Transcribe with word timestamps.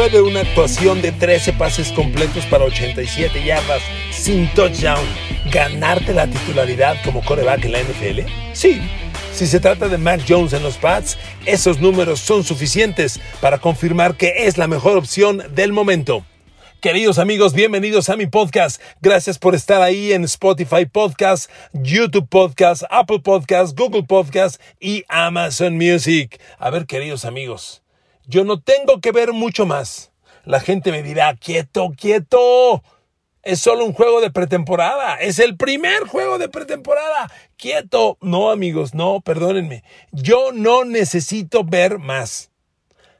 De 0.00 0.22
una 0.22 0.40
actuación 0.40 1.02
de 1.02 1.12
13 1.12 1.52
pases 1.52 1.92
completos 1.92 2.46
para 2.46 2.64
87 2.64 3.44
yardas 3.44 3.82
sin 4.10 4.48
touchdown, 4.54 5.04
¿ganarte 5.52 6.14
la 6.14 6.26
titularidad 6.26 6.96
como 7.04 7.22
coreback 7.22 7.66
en 7.66 7.72
la 7.72 7.82
NFL? 7.82 8.20
Sí. 8.54 8.80
Si 9.34 9.46
se 9.46 9.60
trata 9.60 9.88
de 9.88 9.98
Mac 9.98 10.22
Jones 10.26 10.54
en 10.54 10.62
los 10.62 10.78
Pats, 10.78 11.18
esos 11.44 11.80
números 11.80 12.18
son 12.18 12.44
suficientes 12.44 13.20
para 13.42 13.58
confirmar 13.58 14.16
que 14.16 14.46
es 14.46 14.56
la 14.56 14.66
mejor 14.66 14.96
opción 14.96 15.42
del 15.54 15.74
momento. 15.74 16.24
Queridos 16.80 17.18
amigos, 17.18 17.52
bienvenidos 17.52 18.08
a 18.08 18.16
mi 18.16 18.26
podcast. 18.26 18.80
Gracias 19.02 19.38
por 19.38 19.54
estar 19.54 19.82
ahí 19.82 20.14
en 20.14 20.24
Spotify 20.24 20.86
Podcast, 20.90 21.50
YouTube 21.74 22.26
Podcast, 22.26 22.84
Apple 22.88 23.20
Podcast, 23.20 23.78
Google 23.78 24.04
Podcast 24.04 24.60
y 24.80 25.04
Amazon 25.08 25.76
Music. 25.76 26.40
A 26.58 26.70
ver, 26.70 26.86
queridos 26.86 27.26
amigos, 27.26 27.82
yo 28.26 28.44
no 28.44 28.60
tengo 28.60 29.00
que 29.00 29.12
ver 29.12 29.32
mucho 29.32 29.66
más. 29.66 30.12
La 30.44 30.60
gente 30.60 30.90
me 30.90 31.02
dirá, 31.02 31.34
quieto, 31.36 31.92
quieto. 31.96 32.82
Es 33.42 33.60
solo 33.60 33.84
un 33.84 33.92
juego 33.92 34.20
de 34.20 34.30
pretemporada. 34.30 35.16
Es 35.16 35.38
el 35.38 35.56
primer 35.56 36.06
juego 36.06 36.38
de 36.38 36.48
pretemporada. 36.48 37.30
Quieto. 37.56 38.18
No, 38.20 38.50
amigos, 38.50 38.94
no, 38.94 39.20
perdónenme. 39.20 39.82
Yo 40.12 40.52
no 40.52 40.84
necesito 40.84 41.64
ver 41.64 41.98
más. 41.98 42.50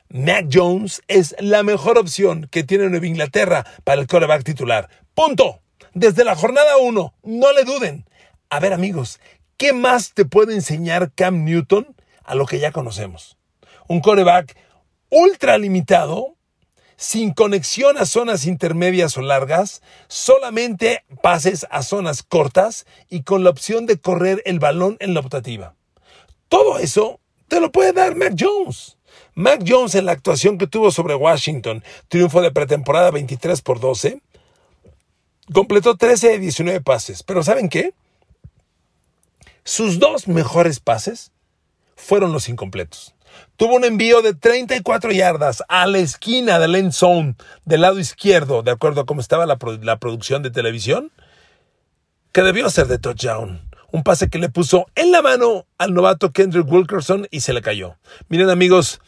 Mac 0.08 0.46
Jones 0.52 1.02
es 1.08 1.36
la 1.38 1.62
mejor 1.62 1.96
opción 1.96 2.48
que 2.50 2.64
tiene 2.64 2.88
Nueva 2.88 3.06
Inglaterra 3.06 3.64
para 3.84 4.00
el 4.00 4.06
coreback 4.06 4.42
titular. 4.42 4.88
Punto. 5.14 5.60
Desde 5.94 6.24
la 6.24 6.36
jornada 6.36 6.76
1, 6.76 7.14
no 7.22 7.52
le 7.52 7.64
duden. 7.64 8.04
A 8.48 8.60
ver 8.60 8.72
amigos, 8.72 9.20
¿qué 9.56 9.72
más 9.72 10.14
te 10.14 10.24
puede 10.24 10.54
enseñar 10.54 11.12
Cam 11.14 11.44
Newton 11.44 11.96
a 12.24 12.34
lo 12.34 12.46
que 12.46 12.58
ya 12.58 12.70
conocemos? 12.70 13.38
Un 13.88 14.00
coreback 14.00 14.56
ultra 15.10 15.58
limitado, 15.58 16.36
sin 16.96 17.32
conexión 17.32 17.98
a 17.98 18.06
zonas 18.06 18.46
intermedias 18.46 19.16
o 19.16 19.22
largas, 19.22 19.82
solamente 20.08 21.04
pases 21.22 21.66
a 21.70 21.82
zonas 21.82 22.22
cortas 22.22 22.86
y 23.08 23.22
con 23.22 23.42
la 23.42 23.50
opción 23.50 23.86
de 23.86 23.98
correr 23.98 24.42
el 24.44 24.58
balón 24.58 24.96
en 25.00 25.14
la 25.14 25.20
optativa. 25.20 25.74
Todo 26.48 26.78
eso 26.78 27.20
te 27.48 27.60
lo 27.60 27.72
puede 27.72 27.92
dar 27.92 28.16
Mac 28.16 28.34
Jones. 28.38 28.98
Mac 29.34 29.64
Jones 29.66 29.94
en 29.94 30.06
la 30.06 30.12
actuación 30.12 30.58
que 30.58 30.66
tuvo 30.66 30.90
sobre 30.90 31.14
Washington, 31.14 31.82
triunfo 32.08 32.42
de 32.42 32.50
pretemporada 32.50 33.10
23 33.10 33.62
por 33.62 33.80
12, 33.80 34.20
completó 35.52 35.96
13 35.96 36.28
de 36.28 36.38
19 36.38 36.80
pases. 36.80 37.22
Pero 37.22 37.42
¿saben 37.42 37.68
qué? 37.68 37.94
Sus 39.64 39.98
dos 39.98 40.28
mejores 40.28 40.80
pases 40.80 41.32
fueron 41.96 42.32
los 42.32 42.48
incompletos. 42.48 43.14
Tuvo 43.56 43.76
un 43.76 43.84
envío 43.84 44.22
de 44.22 44.34
34 44.34 45.12
yardas 45.12 45.62
a 45.68 45.86
la 45.86 45.98
esquina 45.98 46.58
del 46.58 46.74
end 46.74 46.92
zone 46.92 47.34
del 47.64 47.82
lado 47.82 47.98
izquierdo, 47.98 48.62
de 48.62 48.70
acuerdo 48.70 49.02
a 49.02 49.06
cómo 49.06 49.20
estaba 49.20 49.46
la, 49.46 49.58
la 49.82 49.98
producción 49.98 50.42
de 50.42 50.50
televisión, 50.50 51.12
que 52.32 52.42
debió 52.42 52.70
ser 52.70 52.86
de 52.86 52.98
touchdown 52.98 53.70
un 53.92 54.02
pase 54.02 54.28
que 54.28 54.38
le 54.38 54.48
puso 54.48 54.86
en 54.94 55.10
la 55.10 55.22
mano 55.22 55.66
al 55.78 55.94
novato 55.94 56.32
Kendrick 56.32 56.70
Wilkerson 56.70 57.26
y 57.30 57.40
se 57.40 57.52
le 57.52 57.62
cayó. 57.62 57.96
Miren 58.28 58.50
amigos, 58.50 59.00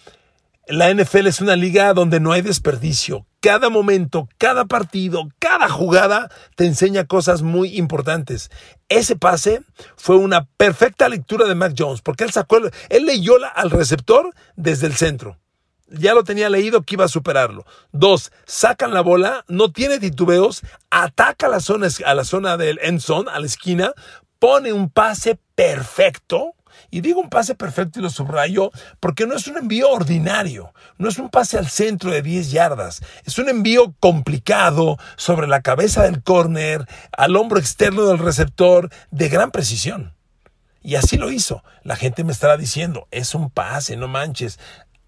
la 0.68 0.92
NFL 0.92 1.26
es 1.26 1.40
una 1.40 1.56
liga 1.56 1.92
donde 1.92 2.20
no 2.20 2.32
hay 2.32 2.42
desperdicio. 2.42 3.26
Cada 3.40 3.68
momento, 3.68 4.28
cada 4.38 4.66
partido, 4.66 5.28
cada 5.40 5.68
jugada 5.68 6.30
te 6.54 6.66
enseña 6.66 7.06
cosas 7.06 7.42
muy 7.42 7.76
importantes. 7.76 8.50
Ese 8.88 9.16
pase 9.16 9.62
fue 9.96 10.16
una 10.16 10.44
perfecta 10.56 11.08
lectura 11.08 11.46
de 11.46 11.56
Mac 11.56 11.74
Jones, 11.76 12.00
porque 12.02 12.22
él 12.22 12.30
sacó, 12.30 12.58
él 12.88 13.06
leyó 13.06 13.34
al 13.54 13.70
receptor 13.70 14.32
desde 14.54 14.86
el 14.86 14.94
centro. 14.94 15.38
Ya 15.88 16.14
lo 16.14 16.22
tenía 16.22 16.48
leído 16.48 16.82
que 16.82 16.94
iba 16.94 17.04
a 17.04 17.08
superarlo. 17.08 17.66
Dos, 17.90 18.30
sacan 18.46 18.94
la 18.94 19.00
bola, 19.00 19.44
no 19.48 19.72
tiene 19.72 19.98
titubeos, 19.98 20.62
ataca 20.90 21.48
la 21.48 21.60
zona, 21.60 21.88
a 22.06 22.14
la 22.14 22.24
zona 22.24 22.56
del 22.56 22.78
end 22.82 23.00
zone, 23.00 23.30
a 23.30 23.40
la 23.40 23.46
esquina, 23.46 23.92
pone 24.38 24.72
un 24.72 24.88
pase 24.88 25.38
perfecto. 25.54 26.54
Y 26.90 27.00
digo 27.00 27.20
un 27.20 27.28
pase 27.28 27.54
perfecto 27.54 27.98
y 27.98 28.02
lo 28.02 28.10
subrayo 28.10 28.70
porque 29.00 29.26
no 29.26 29.34
es 29.34 29.46
un 29.46 29.56
envío 29.56 29.90
ordinario, 29.90 30.72
no 30.98 31.08
es 31.08 31.18
un 31.18 31.30
pase 31.30 31.58
al 31.58 31.68
centro 31.68 32.10
de 32.10 32.22
10 32.22 32.50
yardas, 32.50 33.02
es 33.24 33.38
un 33.38 33.48
envío 33.48 33.94
complicado 34.00 34.98
sobre 35.16 35.46
la 35.46 35.62
cabeza 35.62 36.02
del 36.02 36.22
córner, 36.22 36.86
al 37.16 37.36
hombro 37.36 37.58
externo 37.58 38.06
del 38.06 38.18
receptor, 38.18 38.90
de 39.10 39.28
gran 39.28 39.50
precisión. 39.50 40.14
Y 40.82 40.96
así 40.96 41.16
lo 41.16 41.30
hizo. 41.30 41.62
La 41.84 41.96
gente 41.96 42.24
me 42.24 42.32
estará 42.32 42.56
diciendo, 42.56 43.06
es 43.10 43.34
un 43.34 43.50
pase, 43.50 43.96
no 43.96 44.08
manches. 44.08 44.58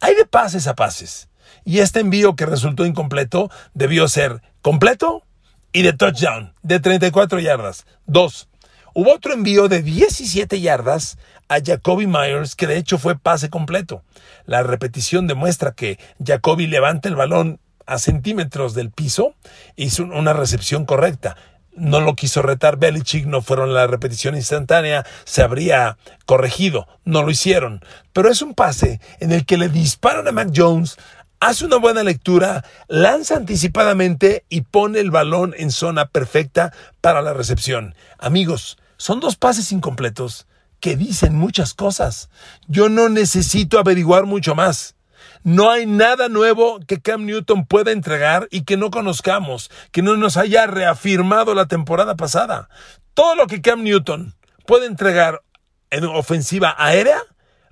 Hay 0.01 0.15
de 0.15 0.25
pases 0.25 0.67
a 0.67 0.75
pases. 0.75 1.29
Y 1.65 1.81
este 1.81 2.01
envío 2.01 2.37
que 2.37 2.47
resultó 2.47 2.87
incompleto 2.87 3.51
debió 3.75 4.09
ser 4.09 4.41
completo 4.63 5.25
y 5.73 5.83
de 5.83 5.93
touchdown, 5.93 6.55
de 6.63 6.79
34 6.79 7.41
yardas. 7.41 7.87
Dos, 8.07 8.49
Hubo 8.97 9.13
otro 9.13 9.33
envío 9.33 9.67
de 9.67 9.83
17 9.83 10.61
yardas 10.61 11.19
a 11.49 11.57
Jacoby 11.61 12.07
Myers, 12.07 12.55
que 12.55 12.69
de 12.69 12.77
hecho 12.77 12.97
fue 12.97 13.19
pase 13.19 13.51
completo. 13.51 14.05
La 14.47 14.63
repetición 14.63 15.27
demuestra 15.27 15.73
que 15.73 15.99
Jacoby 16.25 16.69
levanta 16.69 17.09
el 17.09 17.17
balón 17.17 17.59
a 17.87 17.99
centímetros 17.99 18.73
del 18.75 18.93
piso, 18.93 19.35
hizo 19.75 20.05
una 20.05 20.33
recepción 20.33 20.85
correcta. 20.85 21.37
No 21.75 22.01
lo 22.01 22.15
quiso 22.15 22.41
retar 22.41 22.77
Belichick, 22.77 23.27
no 23.27 23.43
fueron 23.43 23.75
la 23.75 23.89
repetición 23.89 24.37
instantánea, 24.37 25.05
se 25.25 25.43
habría 25.43 25.99
corregido, 26.25 26.87
no 27.05 27.25
lo 27.25 27.33
hicieron. 27.33 27.85
Pero 28.13 28.31
es 28.31 28.43
un 28.43 28.55
pase 28.55 29.01
en 29.19 29.33
el 29.33 29.45
que 29.45 29.59
le 29.59 29.71
disparan 29.71 30.29
a 30.29 30.33
Mac 30.33 30.53
Jones, 30.55 30.99
hace 31.41 31.67
una 31.67 31.79
buena 31.79 32.05
lectura, 32.05 32.65
lanza 32.87 33.35
anticipadamente 33.35 34.45
y 34.49 34.61
pone 34.61 35.01
el 35.01 35.11
balón 35.11 35.53
en 35.59 35.73
zona 35.73 36.07
perfecta 36.07 36.73
para 37.01 37.23
la 37.23 37.33
recepción. 37.33 37.97
Amigos, 38.19 38.79
son 39.05 39.21
dos 39.21 39.37
pases 39.37 39.71
incompletos 39.71 40.47
que 40.81 40.97
dicen 40.97 41.37
muchas 41.37 41.75
cosas. 41.75 42.31
Yo 42.69 42.89
no 42.89 43.11
necesito 43.11 43.79
averiguar 43.79 44.25
mucho 44.25 44.55
más. 44.55 44.97
No 45.43 45.71
hay 45.71 45.85
nada 45.85 46.31
nuevo 46.31 46.81
que 46.81 47.03
Cam 47.03 47.27
Newton 47.27 47.67
pueda 47.67 47.93
entregar 47.93 48.49
y 48.51 48.63
que 48.63 48.79
no 48.79 48.91
conozcamos, 48.91 49.71
que 49.93 50.01
no 50.01 50.17
nos 50.17 50.39
haya 50.39 50.67
reafirmado 50.67 51.55
la 51.55 51.67
temporada 51.67 52.17
pasada. 52.17 52.71
Todo 53.13 53.35
lo 53.35 53.47
que 53.47 53.61
Cam 53.61 53.83
Newton 53.83 54.33
puede 54.65 54.87
entregar 54.87 55.43
en 55.91 56.05
ofensiva 56.05 56.75
aérea, 56.79 57.19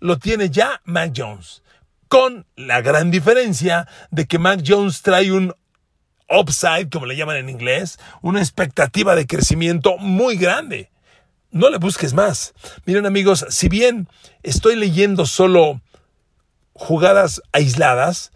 lo 0.01 0.19
tiene 0.19 0.51
ya 0.51 0.83
Mac 0.85 1.15
Jones. 1.17 1.63
Con 2.09 2.45
la 2.57 2.83
gran 2.83 3.11
diferencia 3.11 3.89
de 4.11 4.27
que 4.27 4.39
Mac 4.39 4.63
Jones 4.67 5.01
trae 5.01 5.33
un 5.33 5.55
upside, 6.29 6.91
como 6.91 7.07
le 7.07 7.17
llaman 7.17 7.39
en 7.39 7.49
inglés, 7.49 7.99
una 8.21 8.41
expectativa 8.41 9.15
de 9.15 9.27
crecimiento 9.27 9.97
muy 9.97 10.37
grande. 10.37 10.92
No 11.53 11.69
le 11.69 11.77
busques 11.77 12.15
más. 12.15 12.55
Miren 12.87 13.05
amigos, 13.05 13.45
si 13.51 13.69
bien 13.69 14.09
estoy 14.43 14.75
leyendo 14.75 15.27
solo 15.27 15.83
jugadas 16.73 17.43
aisladas, 17.53 18.33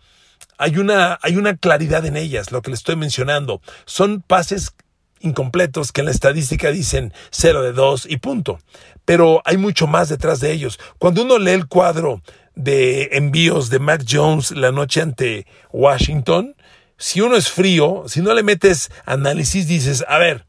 hay 0.58 0.76
una, 0.76 1.18
hay 1.22 1.36
una 1.36 1.56
claridad 1.56 2.04
en 2.04 2.18
ellas, 2.18 2.52
lo 2.52 2.60
que 2.60 2.70
le 2.70 2.76
estoy 2.76 2.94
mencionando. 2.94 3.62
Son 3.86 4.20
pases 4.20 4.74
incompletos 5.20 5.92
que 5.92 6.02
en 6.02 6.06
la 6.06 6.10
estadística 6.10 6.70
dicen 6.70 7.14
0 7.30 7.62
de 7.62 7.72
2 7.72 8.06
y 8.10 8.18
punto. 8.18 8.58
Pero 9.06 9.40
hay 9.46 9.56
mucho 9.56 9.86
más 9.86 10.10
detrás 10.10 10.40
de 10.40 10.52
ellos. 10.52 10.78
Cuando 10.98 11.22
uno 11.22 11.38
lee 11.38 11.52
el 11.52 11.68
cuadro 11.68 12.20
de 12.54 13.08
envíos 13.12 13.70
de 13.70 13.78
Mac 13.78 14.04
Jones 14.06 14.50
la 14.50 14.72
noche 14.72 15.00
ante 15.00 15.46
Washington, 15.72 16.54
si 16.98 17.22
uno 17.22 17.36
es 17.36 17.48
frío, 17.48 18.04
si 18.08 18.20
no 18.20 18.34
le 18.34 18.42
metes 18.42 18.90
análisis, 19.06 19.66
dices, 19.66 20.04
a 20.06 20.18
ver, 20.18 20.44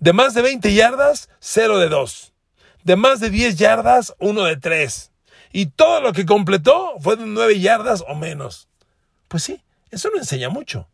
de 0.00 0.12
más 0.12 0.34
de 0.34 0.42
20 0.42 0.72
yardas, 0.74 1.28
0 1.40 1.78
de 1.78 1.88
2. 1.88 2.32
De 2.84 2.96
más 2.96 3.20
de 3.20 3.30
10 3.30 3.56
yardas, 3.56 4.14
1 4.18 4.44
de 4.44 4.56
3. 4.56 5.10
Y 5.52 5.66
todo 5.66 6.00
lo 6.00 6.12
que 6.12 6.26
completó 6.26 6.94
fue 7.00 7.16
de 7.16 7.26
9 7.26 7.60
yardas 7.60 8.04
o 8.06 8.14
menos. 8.14 8.68
Pues 9.28 9.42
sí, 9.42 9.62
eso 9.90 10.10
no 10.12 10.18
enseña 10.18 10.48
mucho. 10.48 10.88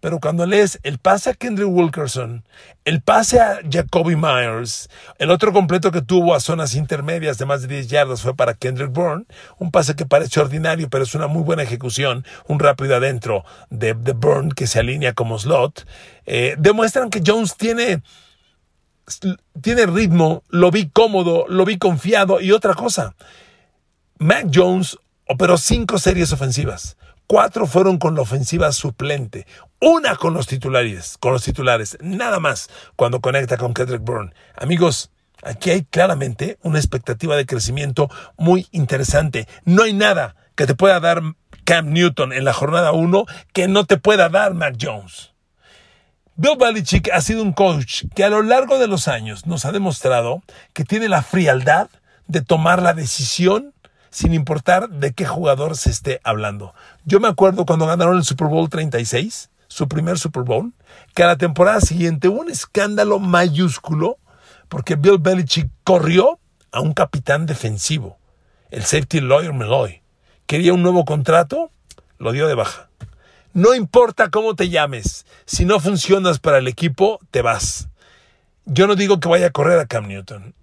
Pero 0.00 0.20
cuando 0.20 0.46
lees 0.46 0.78
el 0.84 0.98
pase 0.98 1.30
a 1.30 1.34
Kendrick 1.34 1.68
Wilkerson, 1.68 2.44
el 2.84 3.00
pase 3.02 3.40
a 3.40 3.58
Jacoby 3.68 4.14
Myers, 4.14 4.88
el 5.18 5.30
otro 5.30 5.52
completo 5.52 5.90
que 5.90 6.02
tuvo 6.02 6.34
a 6.34 6.40
zonas 6.40 6.74
intermedias 6.74 7.38
de 7.38 7.46
más 7.46 7.62
de 7.62 7.68
10 7.68 7.88
yardas 7.88 8.22
fue 8.22 8.36
para 8.36 8.54
Kendrick 8.54 8.92
Bourne, 8.92 9.24
un 9.58 9.72
pase 9.72 9.96
que 9.96 10.06
parece 10.06 10.40
ordinario, 10.40 10.88
pero 10.88 11.02
es 11.02 11.14
una 11.16 11.26
muy 11.26 11.42
buena 11.42 11.64
ejecución, 11.64 12.24
un 12.46 12.60
rápido 12.60 12.94
adentro 12.94 13.44
de, 13.70 13.94
de 13.94 14.12
Bourne 14.12 14.52
que 14.54 14.68
se 14.68 14.78
alinea 14.78 15.14
como 15.14 15.38
slot, 15.38 15.84
eh, 16.26 16.54
demuestran 16.58 17.10
que 17.10 17.22
Jones 17.26 17.56
tiene 17.56 18.02
tiene 19.60 19.86
ritmo, 19.86 20.42
lo 20.48 20.70
vi 20.70 20.88
cómodo, 20.88 21.46
lo 21.48 21.64
vi 21.64 21.78
confiado 21.78 22.40
y 22.40 22.52
otra 22.52 22.74
cosa. 22.74 23.14
Mac 24.18 24.48
Jones 24.52 24.98
operó 25.26 25.56
cinco 25.58 25.98
series 25.98 26.32
ofensivas. 26.32 26.96
Cuatro 27.26 27.66
fueron 27.66 27.98
con 27.98 28.14
la 28.14 28.22
ofensiva 28.22 28.72
suplente. 28.72 29.46
Una 29.80 30.16
con 30.16 30.32
los 30.32 30.46
titulares, 30.46 31.18
con 31.18 31.32
los 31.32 31.44
titulares. 31.44 31.98
Nada 32.00 32.40
más 32.40 32.70
cuando 32.96 33.20
conecta 33.20 33.58
con 33.58 33.74
Kendrick 33.74 34.02
Bourne. 34.02 34.32
Amigos, 34.56 35.10
aquí 35.42 35.70
hay 35.70 35.84
claramente 35.84 36.58
una 36.62 36.78
expectativa 36.78 37.36
de 37.36 37.46
crecimiento 37.46 38.10
muy 38.36 38.66
interesante. 38.70 39.46
No 39.64 39.82
hay 39.82 39.92
nada 39.92 40.36
que 40.56 40.66
te 40.66 40.74
pueda 40.74 41.00
dar 41.00 41.22
Cam 41.64 41.92
Newton 41.92 42.32
en 42.32 42.44
la 42.44 42.54
jornada 42.54 42.92
1 42.92 43.26
que 43.52 43.68
no 43.68 43.84
te 43.84 43.98
pueda 43.98 44.30
dar 44.30 44.54
Mac 44.54 44.76
Jones. 44.80 45.34
Bill 46.40 46.56
Belichick 46.56 47.10
ha 47.12 47.20
sido 47.20 47.42
un 47.42 47.52
coach 47.52 48.04
que 48.14 48.22
a 48.22 48.28
lo 48.28 48.42
largo 48.42 48.78
de 48.78 48.86
los 48.86 49.08
años 49.08 49.46
nos 49.46 49.64
ha 49.64 49.72
demostrado 49.72 50.40
que 50.72 50.84
tiene 50.84 51.08
la 51.08 51.22
frialdad 51.22 51.90
de 52.28 52.42
tomar 52.42 52.80
la 52.80 52.94
decisión 52.94 53.74
sin 54.10 54.32
importar 54.32 54.88
de 54.88 55.12
qué 55.12 55.26
jugador 55.26 55.76
se 55.76 55.90
esté 55.90 56.20
hablando. 56.22 56.74
Yo 57.04 57.18
me 57.18 57.26
acuerdo 57.26 57.66
cuando 57.66 57.88
ganaron 57.88 58.16
el 58.16 58.22
Super 58.22 58.46
Bowl 58.46 58.70
36, 58.70 59.50
su 59.66 59.88
primer 59.88 60.16
Super 60.16 60.44
Bowl, 60.44 60.72
que 61.12 61.24
a 61.24 61.26
la 61.26 61.36
temporada 61.38 61.80
siguiente 61.80 62.28
hubo 62.28 62.42
un 62.42 62.52
escándalo 62.52 63.18
mayúsculo 63.18 64.18
porque 64.68 64.94
Bill 64.94 65.18
Belichick 65.18 65.68
corrió 65.82 66.38
a 66.70 66.78
un 66.78 66.92
capitán 66.92 67.46
defensivo, 67.46 68.16
el 68.70 68.84
safety 68.84 69.20
lawyer 69.20 69.52
Meloy. 69.52 70.02
Quería 70.46 70.72
un 70.72 70.84
nuevo 70.84 71.04
contrato, 71.04 71.72
lo 72.16 72.30
dio 72.30 72.46
de 72.46 72.54
baja. 72.54 72.90
No 73.58 73.74
importa 73.74 74.30
cómo 74.30 74.54
te 74.54 74.68
llames, 74.68 75.26
si 75.44 75.64
no 75.64 75.80
funcionas 75.80 76.38
para 76.38 76.58
el 76.58 76.68
equipo, 76.68 77.18
te 77.32 77.42
vas. 77.42 77.88
Yo 78.66 78.86
no 78.86 78.94
digo 78.94 79.18
que 79.18 79.28
vaya 79.28 79.48
a 79.48 79.50
correr 79.50 79.80
a 79.80 79.86
Cam 79.86 80.06
Newton 80.06 80.54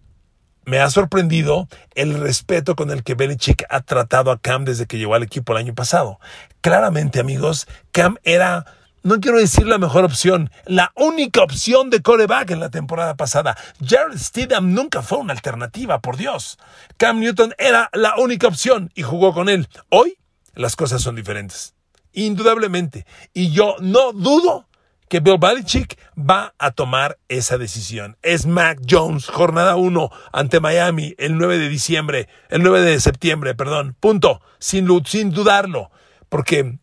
me 0.65 0.80
ha 0.80 0.89
sorprendido 0.89 1.68
el 1.94 2.18
respeto 2.18 2.77
con 2.77 2.89
el 2.92 3.03
que 3.03 3.15
Belichick 3.15 3.65
ha 3.69 3.81
tratado 3.81 4.31
a 4.31 4.39
Cam 4.39 4.63
desde 4.63 4.88
que 4.88 4.97
llegó 4.97 5.13
al 5.13 5.24
equipo 5.24 5.51
el 5.51 5.59
año 5.59 5.75
pasado. 5.75 6.19
Claramente, 6.62 7.19
amigos, 7.19 7.68
Cam 7.92 8.18
era, 8.24 8.65
no 9.03 9.19
quiero 9.19 9.39
decir 9.39 9.68
la 9.68 9.77
mejor 9.77 10.06
opción, 10.06 10.50
la 10.65 10.94
única 10.95 11.44
opción 11.44 11.89
de 11.89 12.01
coreback 12.01 12.51
en 12.51 12.62
la 12.62 12.69
temporada 12.69 13.15
pasada. 13.15 13.57
Jared 13.86 14.18
Stidham 14.18 14.74
nunca 14.74 15.01
fue 15.01 15.19
una 15.19 15.33
alternativa, 15.33 16.00
por 16.00 16.15
Dios. 16.18 16.57
Cam 16.95 17.19
Newton 17.19 17.53
era 17.57 17.89
la 17.94 18.15
única 18.18 18.47
opción 18.47 18.89
y 18.95 19.03
jugó 19.03 19.33
con 19.33 19.50
él. 19.50 19.68
Hoy 19.89 20.18
las 20.56 20.77
cosas 20.77 21.01
son 21.01 21.15
diferentes. 21.15 21.75
Indudablemente. 22.15 23.06
Y 23.33 23.51
yo 23.51 23.75
no 23.79 24.12
dudo 24.12 24.67
que 25.09 25.19
Bill 25.19 25.38
Belichick 25.39 25.97
va 26.17 26.56
a 26.57 26.71
tomar 26.71 27.19
esa 27.27 27.57
decisión. 27.57 28.17
Es 28.21 28.45
Mac 28.45 28.79
Jones, 28.89 29.27
jornada 29.27 29.75
1 29.75 30.09
ante 30.33 30.59
Miami 30.59 31.13
el 31.17 31.38
9 31.38 31.59
de 31.59 31.69
diciembre, 31.69 32.27
el 32.50 32.63
9 32.63 32.81
de 32.81 33.00
septiembre, 33.00 33.53
perdón. 33.56 33.95
Punto. 34.00 34.41
Sin, 34.59 34.88
sin 35.06 35.29
dudarlo. 35.31 35.91
Porque 36.29 36.79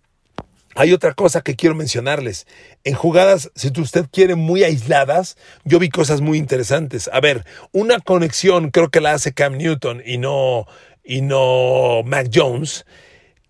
hay 0.74 0.92
otra 0.92 1.14
cosa 1.14 1.42
que 1.42 1.56
quiero 1.56 1.74
mencionarles. 1.74 2.46
En 2.84 2.94
jugadas, 2.94 3.50
si 3.54 3.72
usted 3.80 4.06
quiere, 4.10 4.34
muy 4.34 4.64
aisladas, 4.64 5.36
yo 5.64 5.78
vi 5.78 5.88
cosas 5.88 6.20
muy 6.20 6.38
interesantes. 6.38 7.10
A 7.12 7.20
ver, 7.20 7.44
una 7.72 7.98
conexión 7.98 8.70
creo 8.70 8.90
que 8.90 9.00
la 9.00 9.12
hace 9.12 9.32
Cam 9.32 9.56
Newton 9.56 10.02
y 10.04 10.18
no, 10.18 10.66
y 11.04 11.22
no 11.22 12.02
Mac 12.04 12.28
Jones 12.32 12.86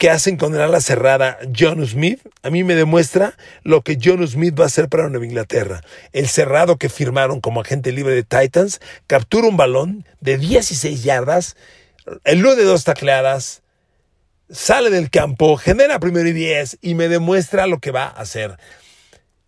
que 0.02 0.10
hacen 0.10 0.36
con 0.36 0.52
el 0.52 0.60
ala 0.60 0.80
cerrada 0.80 1.38
John 1.56 1.86
Smith, 1.86 2.18
a 2.42 2.50
mí 2.50 2.64
me 2.64 2.74
demuestra 2.74 3.36
lo 3.62 3.82
que 3.82 3.96
John 4.02 4.26
Smith 4.26 4.58
va 4.58 4.64
a 4.64 4.66
hacer 4.66 4.88
para 4.88 5.08
Nueva 5.08 5.26
Inglaterra. 5.26 5.80
El 6.12 6.26
cerrado 6.26 6.76
que 6.76 6.88
firmaron 6.88 7.40
como 7.40 7.60
agente 7.60 7.92
libre 7.92 8.12
de 8.12 8.24
Titans 8.24 8.80
captura 9.06 9.46
un 9.46 9.56
balón 9.56 10.04
de 10.18 10.38
16 10.38 11.04
yardas, 11.04 11.54
el 12.24 12.42
de 12.42 12.64
dos 12.64 12.82
tacleadas, 12.82 13.62
sale 14.50 14.90
del 14.90 15.08
campo, 15.08 15.56
genera 15.56 16.00
primero 16.00 16.28
y 16.28 16.32
10 16.32 16.78
y 16.82 16.96
me 16.96 17.06
demuestra 17.06 17.68
lo 17.68 17.78
que 17.78 17.92
va 17.92 18.06
a 18.06 18.22
hacer. 18.22 18.56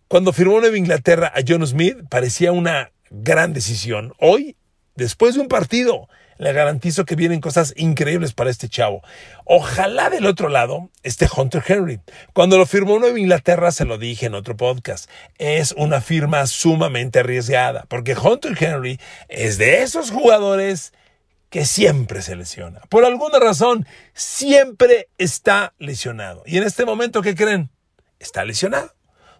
Cuando 0.07 0.31
firmó 0.31 0.61
Nueva 0.61 0.77
Inglaterra 0.77 1.33
a 1.35 1.41
John 1.45 1.67
Smith 1.67 1.97
parecía 2.09 2.53
una 2.53 2.93
gran 3.09 3.51
decisión. 3.51 4.13
Hoy, 4.21 4.55
después 4.95 5.35
de 5.35 5.41
un 5.41 5.49
partido, 5.49 6.07
le 6.37 6.53
garantizo 6.53 7.05
que 7.05 7.15
vienen 7.15 7.41
cosas 7.41 7.73
increíbles 7.75 8.33
para 8.33 8.49
este 8.49 8.69
chavo. 8.69 9.01
Ojalá 9.45 10.09
del 10.09 10.25
otro 10.25 10.49
lado 10.49 10.89
esté 11.03 11.27
Hunter 11.35 11.63
Henry. 11.65 11.99
Cuando 12.33 12.57
lo 12.57 12.65
firmó 12.65 12.99
Nueva 12.99 13.19
Inglaterra, 13.19 13.71
se 13.71 13.85
lo 13.85 13.97
dije 13.97 14.25
en 14.25 14.35
otro 14.35 14.57
podcast, 14.57 15.09
es 15.37 15.73
una 15.77 16.01
firma 16.01 16.47
sumamente 16.47 17.19
arriesgada, 17.19 17.85
porque 17.87 18.15
Hunter 18.17 18.55
Henry 18.59 18.99
es 19.29 19.57
de 19.57 19.81
esos 19.81 20.11
jugadores 20.11 20.93
que 21.49 21.65
siempre 21.65 22.21
se 22.21 22.35
lesiona. 22.35 22.81
Por 22.89 23.05
alguna 23.05 23.39
razón, 23.39 23.87
siempre 24.13 25.07
está 25.17 25.73
lesionado. 25.77 26.43
Y 26.45 26.57
en 26.57 26.63
este 26.63 26.85
momento, 26.85 27.21
¿qué 27.21 27.35
creen? 27.35 27.69
Está 28.19 28.43
lesionado. 28.43 28.94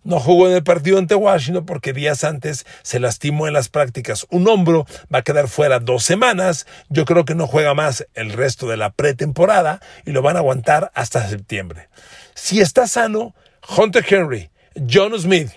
No 0.05 0.19
jugó 0.19 0.47
en 0.47 0.53
el 0.53 0.63
partido 0.63 0.99
ante 0.99 1.15
Washington 1.15 1.65
porque 1.65 1.91
días 1.91 2.23
antes 2.23 2.67
se 2.83 2.99
lastimó 2.99 3.47
en 3.47 3.53
las 3.53 3.69
prácticas 3.69 4.27
un 4.29 4.47
hombro, 4.47 4.85
va 5.11 5.19
a 5.19 5.23
quedar 5.23 5.47
fuera 5.47 5.79
dos 5.79 6.03
semanas, 6.03 6.67
yo 6.89 7.05
creo 7.05 7.25
que 7.25 7.33
no 7.33 7.47
juega 7.47 7.73
más 7.73 8.05
el 8.13 8.31
resto 8.31 8.67
de 8.67 8.77
la 8.77 8.91
pretemporada 8.91 9.81
y 10.05 10.11
lo 10.11 10.21
van 10.21 10.35
a 10.35 10.39
aguantar 10.39 10.91
hasta 10.93 11.27
septiembre. 11.27 11.89
Si 12.35 12.61
está 12.61 12.87
sano, 12.87 13.33
Hunter 13.75 14.05
Henry, 14.07 14.51
John 14.87 15.19
Smith, 15.19 15.49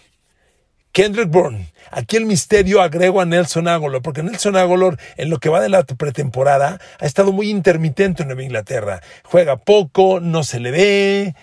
Kendrick 0.93 1.29
Bourne, 1.29 1.71
aquí 1.91 2.17
el 2.17 2.25
misterio 2.25 2.81
agrego 2.81 3.21
a 3.21 3.27
Nelson 3.27 3.69
Aguilar, 3.69 4.01
porque 4.01 4.23
Nelson 4.23 4.57
Aguilar 4.57 4.99
en 5.19 5.29
lo 5.29 5.41
que 5.41 5.51
va 5.51 5.61
de 5.61 5.69
la 5.69 5.85
pretemporada 5.85 6.81
ha 6.99 7.05
estado 7.05 7.33
muy 7.33 7.51
intermitente 7.51 8.23
en 8.23 8.29
Nueva 8.29 8.45
Inglaterra. 8.45 9.03
Juega 9.25 9.59
poco, 9.59 10.21
no 10.21 10.43
se 10.43 10.59
le 10.59 10.71
ve, 10.71 11.35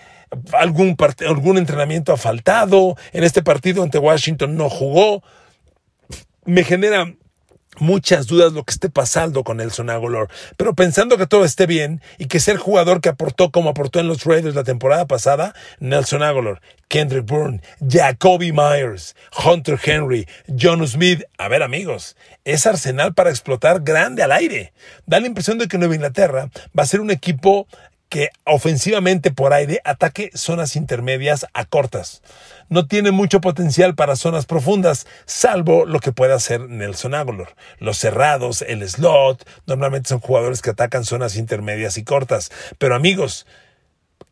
algún, 0.52 0.96
algún 1.26 1.58
entrenamiento 1.58 2.12
ha 2.12 2.16
faltado, 2.16 2.96
en 3.12 3.24
este 3.24 3.42
partido 3.42 3.82
ante 3.82 3.98
Washington 3.98 4.56
no 4.56 4.68
jugó. 4.68 5.22
Me 6.44 6.64
genera 6.64 7.12
muchas 7.78 8.26
dudas 8.26 8.52
lo 8.52 8.64
que 8.64 8.72
esté 8.72 8.90
pasando 8.90 9.44
con 9.44 9.58
Nelson 9.58 9.90
Aguilar, 9.90 10.28
pero 10.56 10.74
pensando 10.74 11.18
que 11.18 11.26
todo 11.26 11.44
esté 11.44 11.66
bien 11.66 12.00
y 12.18 12.26
que 12.26 12.40
ser 12.40 12.56
jugador 12.56 13.00
que 13.00 13.08
aportó 13.08 13.50
como 13.50 13.70
aportó 13.70 14.00
en 14.00 14.08
los 14.08 14.24
Raiders 14.24 14.54
la 14.54 14.64
temporada 14.64 15.06
pasada, 15.06 15.54
Nelson 15.78 16.22
Aguilar, 16.22 16.60
Kendrick 16.88 17.26
Bourne, 17.26 17.60
Jacoby 17.86 18.52
Myers, 18.52 19.16
Hunter 19.44 19.78
Henry, 19.82 20.26
John 20.58 20.86
Smith, 20.86 21.22
a 21.38 21.48
ver 21.48 21.62
amigos, 21.62 22.16
es 22.44 22.66
arsenal 22.66 23.14
para 23.14 23.30
explotar 23.30 23.82
grande 23.82 24.22
al 24.22 24.32
aire. 24.32 24.72
Da 25.06 25.20
la 25.20 25.26
impresión 25.26 25.58
de 25.58 25.68
que 25.68 25.78
Nueva 25.78 25.94
Inglaterra 25.94 26.50
va 26.78 26.82
a 26.82 26.86
ser 26.86 27.00
un 27.00 27.10
equipo 27.10 27.66
que 28.08 28.30
ofensivamente 28.44 29.30
por 29.30 29.52
aire 29.52 29.80
ataque 29.84 30.30
zonas 30.34 30.76
intermedias 30.76 31.46
a 31.54 31.64
cortas. 31.64 32.22
No 32.68 32.86
tiene 32.86 33.10
mucho 33.10 33.40
potencial 33.40 33.94
para 33.94 34.16
zonas 34.16 34.46
profundas, 34.46 35.06
salvo 35.24 35.86
lo 35.86 36.00
que 36.00 36.12
puede 36.12 36.32
hacer 36.32 36.68
Nelson 36.68 37.14
Aguilar. 37.14 37.54
Los 37.78 37.98
cerrados, 37.98 38.62
el 38.62 38.88
slot, 38.88 39.48
normalmente 39.66 40.08
son 40.08 40.20
jugadores 40.20 40.62
que 40.62 40.70
atacan 40.70 41.04
zonas 41.04 41.36
intermedias 41.36 41.98
y 41.98 42.04
cortas. 42.04 42.50
Pero 42.78 42.94
amigos, 42.94 43.46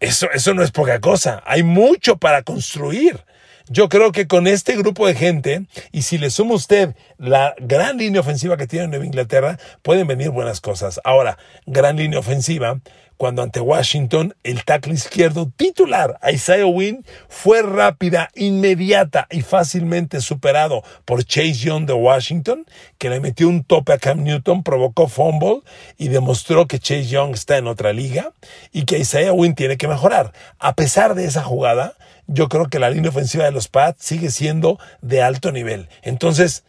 eso, 0.01 0.29
eso 0.33 0.55
no 0.55 0.63
es 0.63 0.71
poca 0.71 1.01
cosa. 1.01 1.43
Hay 1.47 1.63
mucho 1.63 2.17
para 2.17 2.43
construir. 2.43 3.25
Yo 3.69 3.89
creo 3.89 4.13
que 4.13 4.27
con 4.27 4.47
este 4.47 4.77
grupo 4.77 5.07
de 5.07 5.15
gente, 5.15 5.65
y 5.91 6.03
si 6.03 6.19
le 6.19 6.29
suma 6.29 6.55
usted 6.55 6.95
la 7.17 7.55
gran 7.59 7.97
línea 7.97 8.21
ofensiva 8.21 8.59
que 8.59 8.67
tiene 8.67 8.89
Nueva 8.89 9.07
Inglaterra, 9.07 9.59
pueden 9.81 10.07
venir 10.07 10.29
buenas 10.31 10.61
cosas. 10.61 11.01
Ahora, 11.03 11.39
gran 11.65 11.97
línea 11.97 12.19
ofensiva, 12.19 12.81
cuando 13.17 13.43
ante 13.43 13.61
Washington 13.61 14.35
el 14.43 14.65
tackle 14.65 14.95
izquierdo 14.95 15.51
titular, 15.57 16.19
Isaiah 16.31 16.67
Wynn, 16.67 17.05
fue 17.29 17.63
rápida, 17.63 18.31
inmediata 18.35 19.27
y 19.31 19.43
fácilmente 19.43 20.21
superado 20.21 20.83
por 21.05 21.25
Chase 21.25 21.55
Young 21.55 21.87
de 21.87 21.93
Washington, 21.93 22.67
que 22.99 23.11
le 23.11 23.21
metió 23.21 23.49
un 23.49 23.65
tope 23.65 23.93
a 23.93 23.99
Cam 23.99 24.23
Newton, 24.23 24.63
provocó 24.63 25.09
fumble 25.09 25.63
y 25.97 26.09
demostró 26.09 26.67
que 26.67 26.79
Chase 26.79 27.07
Young 27.07 27.35
está 27.35 27.57
en 27.57 27.67
otra 27.67 27.93
liga 27.93 28.33
y 28.73 28.85
que 28.85 28.99
Isaiah 28.99 29.33
Wynn 29.33 29.55
tiene 29.55 29.77
que 29.77 29.89
mejorar. 29.89 30.33
A 30.59 30.75
pesar 30.75 31.15
de 31.15 31.25
esa 31.25 31.43
jugada, 31.43 31.95
yo 32.27 32.49
creo 32.49 32.69
que 32.69 32.79
la 32.79 32.91
línea 32.91 33.11
ofensiva 33.11 33.45
de 33.45 33.53
los 33.53 33.69
Pats 33.69 34.05
sigue 34.05 34.31
siendo 34.31 34.79
de 35.03 35.23
alto 35.23 35.53
nivel. 35.53 35.89
Entonces, 36.03 36.65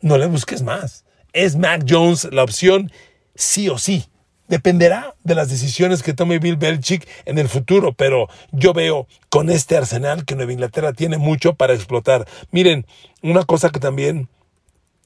no 0.00 0.18
le 0.18 0.26
busques 0.26 0.62
más. 0.62 1.04
Es 1.32 1.56
Mac 1.56 1.84
Jones 1.88 2.28
la 2.32 2.42
opción 2.42 2.90
sí 3.34 3.68
o 3.68 3.78
sí. 3.78 4.06
Dependerá 4.50 5.14
de 5.22 5.36
las 5.36 5.48
decisiones 5.48 6.02
que 6.02 6.12
tome 6.12 6.40
Bill 6.40 6.56
Belichick 6.56 7.06
en 7.24 7.38
el 7.38 7.48
futuro, 7.48 7.92
pero 7.92 8.26
yo 8.50 8.72
veo 8.72 9.06
con 9.28 9.48
este 9.48 9.76
arsenal 9.76 10.24
que 10.24 10.34
Nueva 10.34 10.52
Inglaterra 10.52 10.92
tiene 10.92 11.18
mucho 11.18 11.54
para 11.54 11.72
explotar. 11.72 12.26
Miren, 12.50 12.84
una 13.22 13.44
cosa 13.44 13.70
que 13.70 13.78
también 13.78 14.28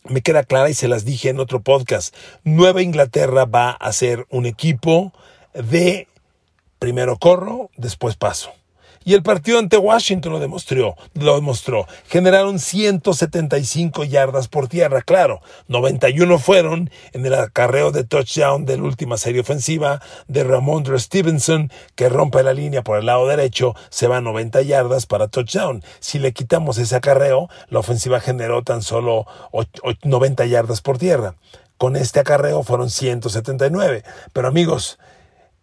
me 0.04 0.22
queda 0.22 0.44
clara 0.44 0.70
y 0.70 0.74
se 0.74 0.88
las 0.88 1.04
dije 1.04 1.28
en 1.28 1.40
otro 1.40 1.60
podcast, 1.60 2.16
Nueva 2.42 2.80
Inglaterra 2.80 3.44
va 3.44 3.72
a 3.72 3.92
ser 3.92 4.26
un 4.30 4.46
equipo 4.46 5.12
de 5.52 6.08
primero 6.78 7.18
corro, 7.18 7.70
después 7.76 8.16
paso. 8.16 8.50
Y 9.04 9.14
el 9.14 9.22
partido 9.22 9.58
ante 9.58 9.76
Washington 9.76 10.32
lo 10.32 10.40
demostró, 10.40 10.96
lo 11.14 11.34
demostró. 11.34 11.86
Generaron 12.08 12.58
175 12.58 14.04
yardas 14.04 14.48
por 14.48 14.68
tierra, 14.68 15.02
claro. 15.02 15.42
91 15.68 16.38
fueron 16.38 16.90
en 17.12 17.26
el 17.26 17.34
acarreo 17.34 17.92
de 17.92 18.04
touchdown 18.04 18.64
de 18.64 18.78
la 18.78 18.84
última 18.84 19.18
serie 19.18 19.42
ofensiva 19.42 20.00
de 20.26 20.44
Ramondre 20.44 20.98
Stevenson, 20.98 21.70
que 21.94 22.08
rompe 22.08 22.42
la 22.42 22.54
línea 22.54 22.82
por 22.82 22.98
el 22.98 23.06
lado 23.06 23.26
derecho, 23.26 23.74
se 23.90 24.08
va 24.08 24.16
a 24.16 24.20
90 24.22 24.62
yardas 24.62 25.06
para 25.06 25.28
touchdown. 25.28 25.82
Si 26.00 26.18
le 26.18 26.32
quitamos 26.32 26.78
ese 26.78 26.96
acarreo, 26.96 27.48
la 27.68 27.80
ofensiva 27.80 28.20
generó 28.20 28.62
tan 28.62 28.82
solo 28.82 29.26
90 30.02 30.46
yardas 30.46 30.80
por 30.80 30.98
tierra. 30.98 31.34
Con 31.76 31.96
este 31.96 32.20
acarreo 32.20 32.62
fueron 32.62 32.88
179. 32.88 34.04
Pero 34.32 34.48
amigos, 34.48 34.98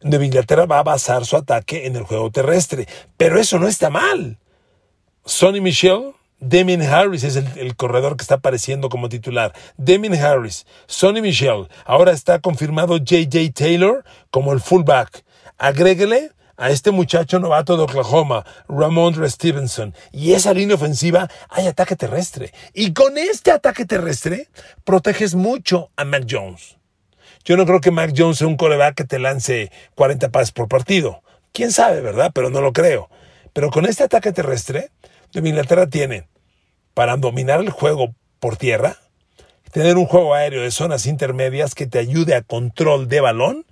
Nueva 0.03 0.25
Inglaterra 0.25 0.65
va 0.65 0.79
a 0.79 0.83
basar 0.83 1.25
su 1.25 1.37
ataque 1.37 1.85
en 1.85 1.95
el 1.95 2.03
juego 2.03 2.31
terrestre. 2.31 2.87
Pero 3.17 3.39
eso 3.39 3.59
no 3.59 3.67
está 3.67 3.89
mal. 3.89 4.39
Sonny 5.25 5.61
Michel, 5.61 6.13
Damien 6.39 6.81
Harris 6.81 7.23
es 7.23 7.35
el, 7.35 7.75
corredor 7.75 8.17
que 8.17 8.23
está 8.23 8.35
apareciendo 8.35 8.89
como 8.89 9.09
titular. 9.09 9.53
Damien 9.77 10.15
Harris, 10.15 10.65
Sonny 10.87 11.21
Michel. 11.21 11.67
Ahora 11.85 12.11
está 12.11 12.39
confirmado 12.39 12.97
JJ 12.97 13.51
Taylor 13.53 14.03
como 14.31 14.51
el 14.51 14.59
fullback. 14.59 15.23
Agréguele 15.59 16.31
a 16.57 16.71
este 16.71 16.89
muchacho 16.89 17.37
novato 17.39 17.77
de 17.77 17.83
Oklahoma, 17.83 18.43
Ramondre 18.67 19.29
Stevenson. 19.29 19.93
Y 20.11 20.33
esa 20.33 20.53
línea 20.53 20.75
ofensiva 20.75 21.29
hay 21.49 21.67
ataque 21.67 21.95
terrestre. 21.95 22.51
Y 22.73 22.93
con 22.93 23.19
este 23.19 23.51
ataque 23.51 23.85
terrestre 23.85 24.47
proteges 24.83 25.35
mucho 25.35 25.91
a 25.95 26.05
Mac 26.05 26.25
Jones. 26.27 26.80
Yo 27.43 27.57
no 27.57 27.65
creo 27.65 27.81
que 27.81 27.91
Mac 27.91 28.13
Jones 28.15 28.37
sea 28.37 28.47
un 28.47 28.57
coreback 28.57 28.95
que 28.95 29.03
te 29.03 29.19
lance 29.19 29.71
40 29.95 30.29
pases 30.29 30.51
por 30.51 30.67
partido. 30.67 31.23
Quién 31.51 31.71
sabe, 31.71 32.01
¿verdad? 32.01 32.31
Pero 32.33 32.49
no 32.49 32.61
lo 32.61 32.73
creo. 32.73 33.09
Pero 33.53 33.69
con 33.69 33.85
este 33.85 34.03
ataque 34.03 34.31
terrestre, 34.31 34.91
Nueva 35.33 35.49
Inglaterra 35.49 35.87
tiene 35.87 36.27
para 36.93 37.17
dominar 37.17 37.59
el 37.59 37.69
juego 37.69 38.13
por 38.39 38.57
tierra, 38.57 38.97
tener 39.71 39.97
un 39.97 40.05
juego 40.05 40.33
aéreo 40.33 40.61
de 40.61 40.71
zonas 40.71 41.05
intermedias 41.05 41.75
que 41.75 41.87
te 41.87 41.99
ayude 41.99 42.35
a 42.35 42.41
control 42.41 43.07
de 43.07 43.21
balón 43.21 43.65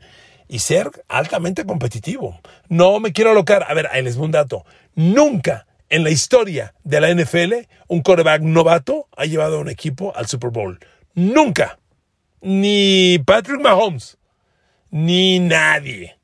y 0.47 0.59
ser 0.59 0.89
altamente 1.07 1.65
competitivo. 1.65 2.39
No 2.67 2.99
me 2.99 3.13
quiero 3.13 3.31
alocar. 3.31 3.65
A 3.67 3.73
ver, 3.73 3.88
ahí 3.91 4.01
les 4.01 4.17
un 4.17 4.31
dato. 4.31 4.65
Nunca 4.95 5.67
en 5.89 6.03
la 6.03 6.09
historia 6.09 6.73
de 6.83 7.01
la 7.01 7.13
NFL 7.13 7.67
un 7.88 8.01
coreback 8.01 8.41
novato 8.41 9.07
ha 9.15 9.25
llevado 9.25 9.57
a 9.57 9.61
un 9.61 9.69
equipo 9.69 10.15
al 10.15 10.27
Super 10.27 10.49
Bowl. 10.51 10.79
Nunca 11.13 11.78
ni 12.41 13.19
Patrick 13.25 13.62
Mahomes, 13.62 14.17
ni 14.91 15.39
nadie. 15.39 16.17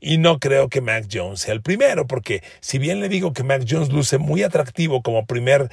Y 0.00 0.18
no 0.18 0.40
creo 0.40 0.68
que 0.68 0.80
Mac 0.80 1.06
Jones 1.10 1.40
sea 1.40 1.54
el 1.54 1.62
primero, 1.62 2.06
porque 2.06 2.42
si 2.60 2.78
bien 2.78 3.00
le 3.00 3.08
digo 3.08 3.32
que 3.32 3.44
Mac 3.44 3.64
Jones 3.68 3.90
luce 3.90 4.18
muy 4.18 4.42
atractivo 4.42 5.02
como 5.02 5.26
primer 5.26 5.70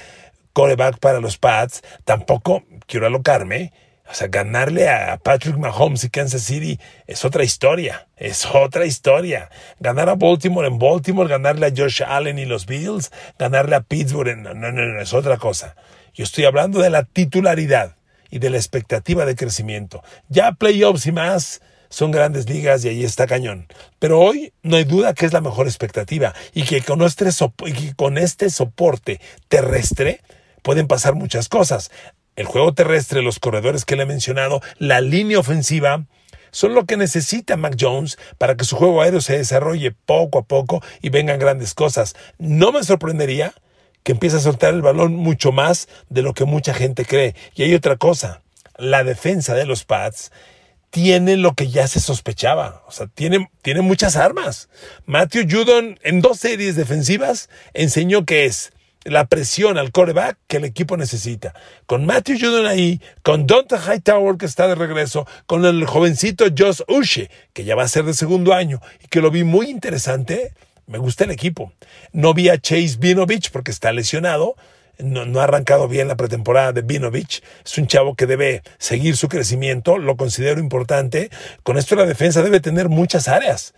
coreback 0.52 0.98
para 0.98 1.20
los 1.20 1.36
Pats, 1.36 1.82
tampoco 2.04 2.62
quiero 2.86 3.06
alocarme. 3.06 3.72
O 4.08 4.14
sea, 4.14 4.26
ganarle 4.26 4.88
a 4.88 5.18
Patrick 5.18 5.56
Mahomes 5.56 6.02
y 6.02 6.10
Kansas 6.10 6.42
City 6.42 6.80
es 7.06 7.24
otra 7.24 7.44
historia, 7.44 8.08
es 8.16 8.44
otra 8.44 8.84
historia. 8.84 9.50
Ganar 9.78 10.08
a 10.08 10.16
Baltimore 10.16 10.66
en 10.66 10.80
Baltimore, 10.80 11.28
ganarle 11.28 11.66
a 11.66 11.72
Josh 11.76 12.02
Allen 12.02 12.38
y 12.38 12.44
los 12.44 12.66
Bills, 12.66 13.12
ganarle 13.38 13.76
a 13.76 13.82
Pittsburgh, 13.82 14.28
en, 14.28 14.42
no, 14.42 14.54
no, 14.54 14.72
no, 14.72 15.00
es 15.00 15.14
otra 15.14 15.36
cosa. 15.38 15.76
Yo 16.12 16.24
estoy 16.24 16.44
hablando 16.44 16.80
de 16.80 16.90
la 16.90 17.04
titularidad 17.04 17.94
y 18.30 18.38
de 18.38 18.50
la 18.50 18.56
expectativa 18.56 19.24
de 19.24 19.36
crecimiento. 19.36 20.02
Ya 20.28 20.52
playoffs 20.52 21.06
y 21.06 21.12
más 21.12 21.60
son 21.88 22.12
grandes 22.12 22.48
ligas 22.48 22.84
y 22.84 22.88
ahí 22.88 23.04
está 23.04 23.26
cañón. 23.26 23.66
Pero 23.98 24.20
hoy 24.20 24.52
no 24.62 24.76
hay 24.76 24.84
duda 24.84 25.12
que 25.12 25.26
es 25.26 25.32
la 25.32 25.40
mejor 25.40 25.66
expectativa 25.66 26.34
y 26.54 26.62
que 26.62 26.82
con 26.82 27.02
este, 27.02 27.28
con 27.96 28.16
este 28.16 28.48
soporte 28.48 29.20
terrestre 29.48 30.20
pueden 30.62 30.86
pasar 30.86 31.14
muchas 31.14 31.48
cosas. 31.48 31.90
El 32.36 32.46
juego 32.46 32.72
terrestre, 32.72 33.22
los 33.22 33.38
corredores 33.38 33.84
que 33.84 33.96
le 33.96 34.04
he 34.04 34.06
mencionado, 34.06 34.62
la 34.78 35.00
línea 35.00 35.38
ofensiva, 35.38 36.06
son 36.52 36.74
lo 36.74 36.84
que 36.84 36.96
necesita 36.96 37.56
Mac 37.56 37.76
Jones 37.78 38.18
para 38.38 38.56
que 38.56 38.64
su 38.64 38.76
juego 38.76 39.02
aéreo 39.02 39.20
se 39.20 39.36
desarrolle 39.38 39.92
poco 39.92 40.38
a 40.38 40.44
poco 40.44 40.82
y 41.00 41.10
vengan 41.10 41.38
grandes 41.38 41.74
cosas. 41.74 42.14
No 42.38 42.72
me 42.72 42.82
sorprendería 42.82 43.54
que 44.02 44.12
empieza 44.12 44.38
a 44.38 44.40
soltar 44.40 44.74
el 44.74 44.82
balón 44.82 45.14
mucho 45.14 45.52
más 45.52 45.88
de 46.08 46.22
lo 46.22 46.34
que 46.34 46.44
mucha 46.44 46.74
gente 46.74 47.04
cree. 47.04 47.34
Y 47.54 47.62
hay 47.62 47.74
otra 47.74 47.96
cosa, 47.96 48.42
la 48.76 49.04
defensa 49.04 49.54
de 49.54 49.66
los 49.66 49.84
Pats 49.84 50.30
tiene 50.90 51.36
lo 51.36 51.54
que 51.54 51.68
ya 51.68 51.86
se 51.86 52.00
sospechaba, 52.00 52.82
o 52.88 52.90
sea, 52.90 53.06
tiene, 53.06 53.48
tiene 53.62 53.80
muchas 53.80 54.16
armas. 54.16 54.68
Matthew 55.06 55.46
Judon 55.48 55.98
en 56.02 56.20
dos 56.20 56.38
series 56.38 56.74
defensivas 56.74 57.48
enseñó 57.74 58.24
que 58.24 58.44
es 58.44 58.72
la 59.04 59.26
presión 59.26 59.78
al 59.78 59.92
coreback 59.92 60.36
que 60.46 60.58
el 60.58 60.64
equipo 60.64 60.96
necesita. 60.96 61.54
Con 61.86 62.06
Matthew 62.06 62.38
Judon 62.40 62.66
ahí, 62.66 63.00
con 63.22 63.46
Donta 63.46 63.78
Hightower 63.78 64.36
que 64.36 64.46
está 64.46 64.68
de 64.68 64.74
regreso, 64.74 65.26
con 65.46 65.64
el 65.64 65.86
jovencito 65.86 66.46
Josh 66.56 66.82
Uche, 66.88 67.30
que 67.52 67.64
ya 67.64 67.76
va 67.76 67.84
a 67.84 67.88
ser 67.88 68.04
de 68.04 68.14
segundo 68.14 68.52
año 68.52 68.80
y 69.02 69.08
que 69.08 69.20
lo 69.20 69.30
vi 69.30 69.44
muy 69.44 69.70
interesante, 69.70 70.52
me 70.86 70.98
gusta 70.98 71.24
el 71.24 71.30
equipo. 71.30 71.72
No 72.12 72.34
vi 72.34 72.48
a 72.48 72.58
Chase 72.58 72.96
Vinovich 72.98 73.50
porque 73.50 73.70
está 73.70 73.92
lesionado. 73.92 74.56
No, 74.98 75.40
ha 75.40 75.44
arrancado 75.44 75.88
bien 75.88 76.08
la 76.08 76.16
pretemporada 76.16 76.72
de 76.72 76.82
Vinovich. 76.82 77.42
Es 77.64 77.78
un 77.78 77.86
chavo 77.86 78.14
que 78.14 78.26
debe 78.26 78.62
seguir 78.78 79.16
su 79.16 79.28
crecimiento. 79.28 79.98
Lo 79.98 80.16
considero 80.16 80.60
importante. 80.60 81.30
Con 81.62 81.78
esto 81.78 81.96
la 81.96 82.06
defensa 82.06 82.42
debe 82.42 82.60
tener 82.60 82.88
muchas 82.88 83.28
áreas. 83.28 83.74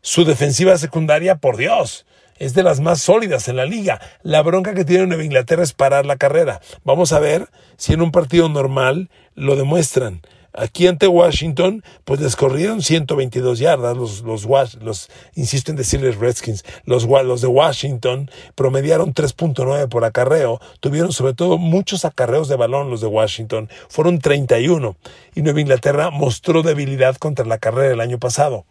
Su 0.00 0.24
defensiva 0.24 0.76
secundaria, 0.76 1.36
por 1.36 1.56
Dios, 1.56 2.06
es 2.38 2.54
de 2.54 2.62
las 2.62 2.80
más 2.80 3.00
sólidas 3.00 3.48
en 3.48 3.56
la 3.56 3.64
liga. 3.64 4.00
La 4.22 4.42
bronca 4.42 4.74
que 4.74 4.84
tiene 4.84 5.06
Nueva 5.06 5.24
Inglaterra 5.24 5.62
es 5.62 5.72
parar 5.72 6.06
la 6.06 6.16
carrera. 6.16 6.60
Vamos 6.84 7.12
a 7.12 7.20
ver 7.20 7.48
si 7.76 7.92
en 7.92 8.02
un 8.02 8.10
partido 8.10 8.48
normal 8.48 9.10
lo 9.34 9.56
demuestran. 9.56 10.22
Aquí 10.56 10.86
ante 10.86 11.08
Washington, 11.08 11.82
pues 12.04 12.20
les 12.20 12.36
corrieron 12.36 12.80
122 12.80 13.58
yardas, 13.58 13.96
los, 13.96 14.22
los, 14.22 14.46
los 14.80 15.10
insisto 15.34 15.72
en 15.72 15.76
decirles 15.76 16.16
Redskins, 16.16 16.64
los, 16.84 17.06
los 17.06 17.40
de 17.40 17.48
Washington 17.48 18.30
promediaron 18.54 19.12
3.9 19.12 19.88
por 19.88 20.04
acarreo, 20.04 20.60
tuvieron 20.78 21.12
sobre 21.12 21.34
todo 21.34 21.58
muchos 21.58 22.04
acarreos 22.04 22.46
de 22.48 22.54
balón 22.54 22.88
los 22.88 23.00
de 23.00 23.08
Washington, 23.08 23.68
fueron 23.88 24.20
31, 24.20 24.96
y 25.34 25.42
Nueva 25.42 25.60
Inglaterra 25.60 26.10
mostró 26.10 26.62
debilidad 26.62 27.16
contra 27.16 27.44
la 27.44 27.58
carrera 27.58 27.92
el 27.92 28.00
año 28.00 28.20
pasado. 28.20 28.64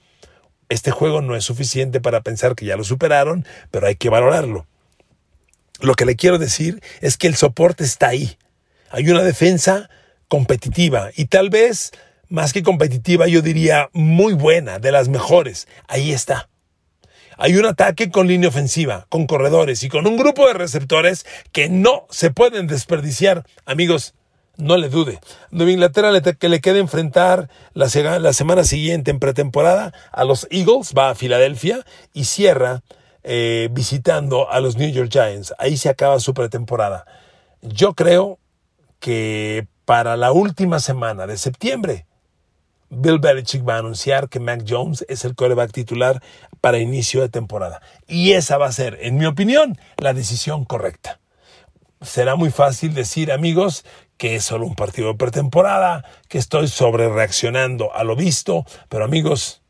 Este 0.69 0.91
juego 0.91 1.21
no 1.21 1.35
es 1.35 1.43
suficiente 1.43 1.99
para 1.99 2.21
pensar 2.21 2.55
que 2.55 2.65
ya 2.65 2.77
lo 2.77 2.85
superaron, 2.85 3.45
pero 3.71 3.87
hay 3.87 3.97
que 3.97 4.07
valorarlo. 4.07 4.67
Lo 5.81 5.95
que 5.95 6.05
le 6.05 6.15
quiero 6.15 6.37
decir 6.37 6.81
es 7.01 7.17
que 7.17 7.27
el 7.27 7.35
soporte 7.35 7.83
está 7.83 8.07
ahí. 8.07 8.37
Hay 8.89 9.09
una 9.09 9.21
defensa 9.21 9.89
competitiva 10.33 11.11
y 11.15 11.25
tal 11.25 11.51
vez 11.51 11.91
más 12.27 12.53
que 12.53 12.63
competitiva 12.63 13.27
yo 13.27 13.43
diría 13.43 13.91
muy 13.93 14.33
buena, 14.33 14.79
de 14.79 14.91
las 14.91 15.07
mejores. 15.07 15.67
Ahí 15.87 16.11
está. 16.11 16.49
Hay 17.37 17.55
un 17.55 17.67
ataque 17.67 18.09
con 18.09 18.27
línea 18.27 18.49
ofensiva, 18.49 19.05
con 19.09 19.27
corredores 19.27 19.83
y 19.83 19.89
con 19.89 20.07
un 20.07 20.17
grupo 20.17 20.47
de 20.47 20.55
receptores 20.55 21.27
que 21.51 21.69
no 21.69 22.07
se 22.09 22.31
pueden 22.31 22.65
desperdiciar. 22.65 23.45
Amigos, 23.67 24.15
no 24.57 24.75
le 24.75 24.89
dude. 24.89 25.19
Nueva 25.51 25.71
Inglaterra 25.71 26.09
le, 26.09 26.23
que 26.23 26.49
le 26.49 26.61
queda 26.61 26.79
enfrentar 26.79 27.47
la, 27.75 27.85
la, 28.17 28.33
semana 28.33 28.63
siguiente 28.63 29.11
en 29.11 29.19
pretemporada 29.19 29.93
a 30.11 30.23
los 30.23 30.47
Eagles, 30.49 30.95
va 30.97 31.11
a 31.11 31.15
Filadelfia 31.15 31.85
y 32.11 32.23
cierra 32.23 32.81
eh, 33.21 33.69
visitando 33.71 34.49
a 34.49 34.59
los 34.61 34.77
New 34.77 34.89
York 34.89 35.11
Giants. 35.11 35.53
Ahí 35.59 35.77
se 35.77 35.89
acaba 35.89 36.19
su 36.19 36.33
pretemporada. 36.33 37.05
Yo 37.61 37.93
creo 37.93 38.39
que 38.99 39.67
para 39.85 40.17
la 40.17 40.31
última 40.31 40.79
semana 40.79 41.27
de 41.27 41.37
septiembre, 41.37 42.05
Bill 42.89 43.19
Belichick 43.19 43.67
va 43.67 43.75
a 43.75 43.79
anunciar 43.79 44.29
que 44.29 44.39
Mac 44.39 44.63
Jones 44.67 45.05
es 45.09 45.25
el 45.25 45.35
quarterback 45.35 45.71
titular 45.71 46.21
para 46.61 46.77
inicio 46.77 47.21
de 47.21 47.29
temporada. 47.29 47.81
Y 48.07 48.33
esa 48.33 48.57
va 48.57 48.67
a 48.67 48.71
ser, 48.71 48.97
en 49.01 49.17
mi 49.17 49.25
opinión, 49.25 49.77
la 49.97 50.13
decisión 50.13 50.63
correcta. 50.65 51.19
Será 52.01 52.35
muy 52.35 52.51
fácil 52.51 52.93
decir, 52.93 53.31
amigos, 53.31 53.85
que 54.17 54.35
es 54.35 54.45
solo 54.45 54.65
un 54.65 54.75
partido 54.75 55.07
de 55.07 55.15
pretemporada, 55.15 56.05
que 56.27 56.37
estoy 56.37 56.67
sobre 56.67 57.09
reaccionando 57.09 57.93
a 57.95 58.03
lo 58.03 58.15
visto, 58.15 58.65
pero 58.89 59.05
amigos, 59.05 59.61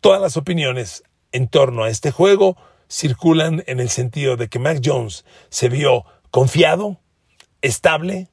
todas 0.00 0.20
las 0.20 0.36
opiniones 0.36 1.02
en 1.32 1.48
torno 1.48 1.84
a 1.84 1.88
este 1.88 2.10
juego 2.10 2.56
circulan 2.88 3.64
en 3.66 3.80
el 3.80 3.88
sentido 3.88 4.36
de 4.36 4.48
que 4.48 4.58
Mac 4.58 4.80
Jones 4.84 5.24
se 5.48 5.68
vio 5.68 6.04
confiado, 6.30 7.00
estable, 7.62 8.28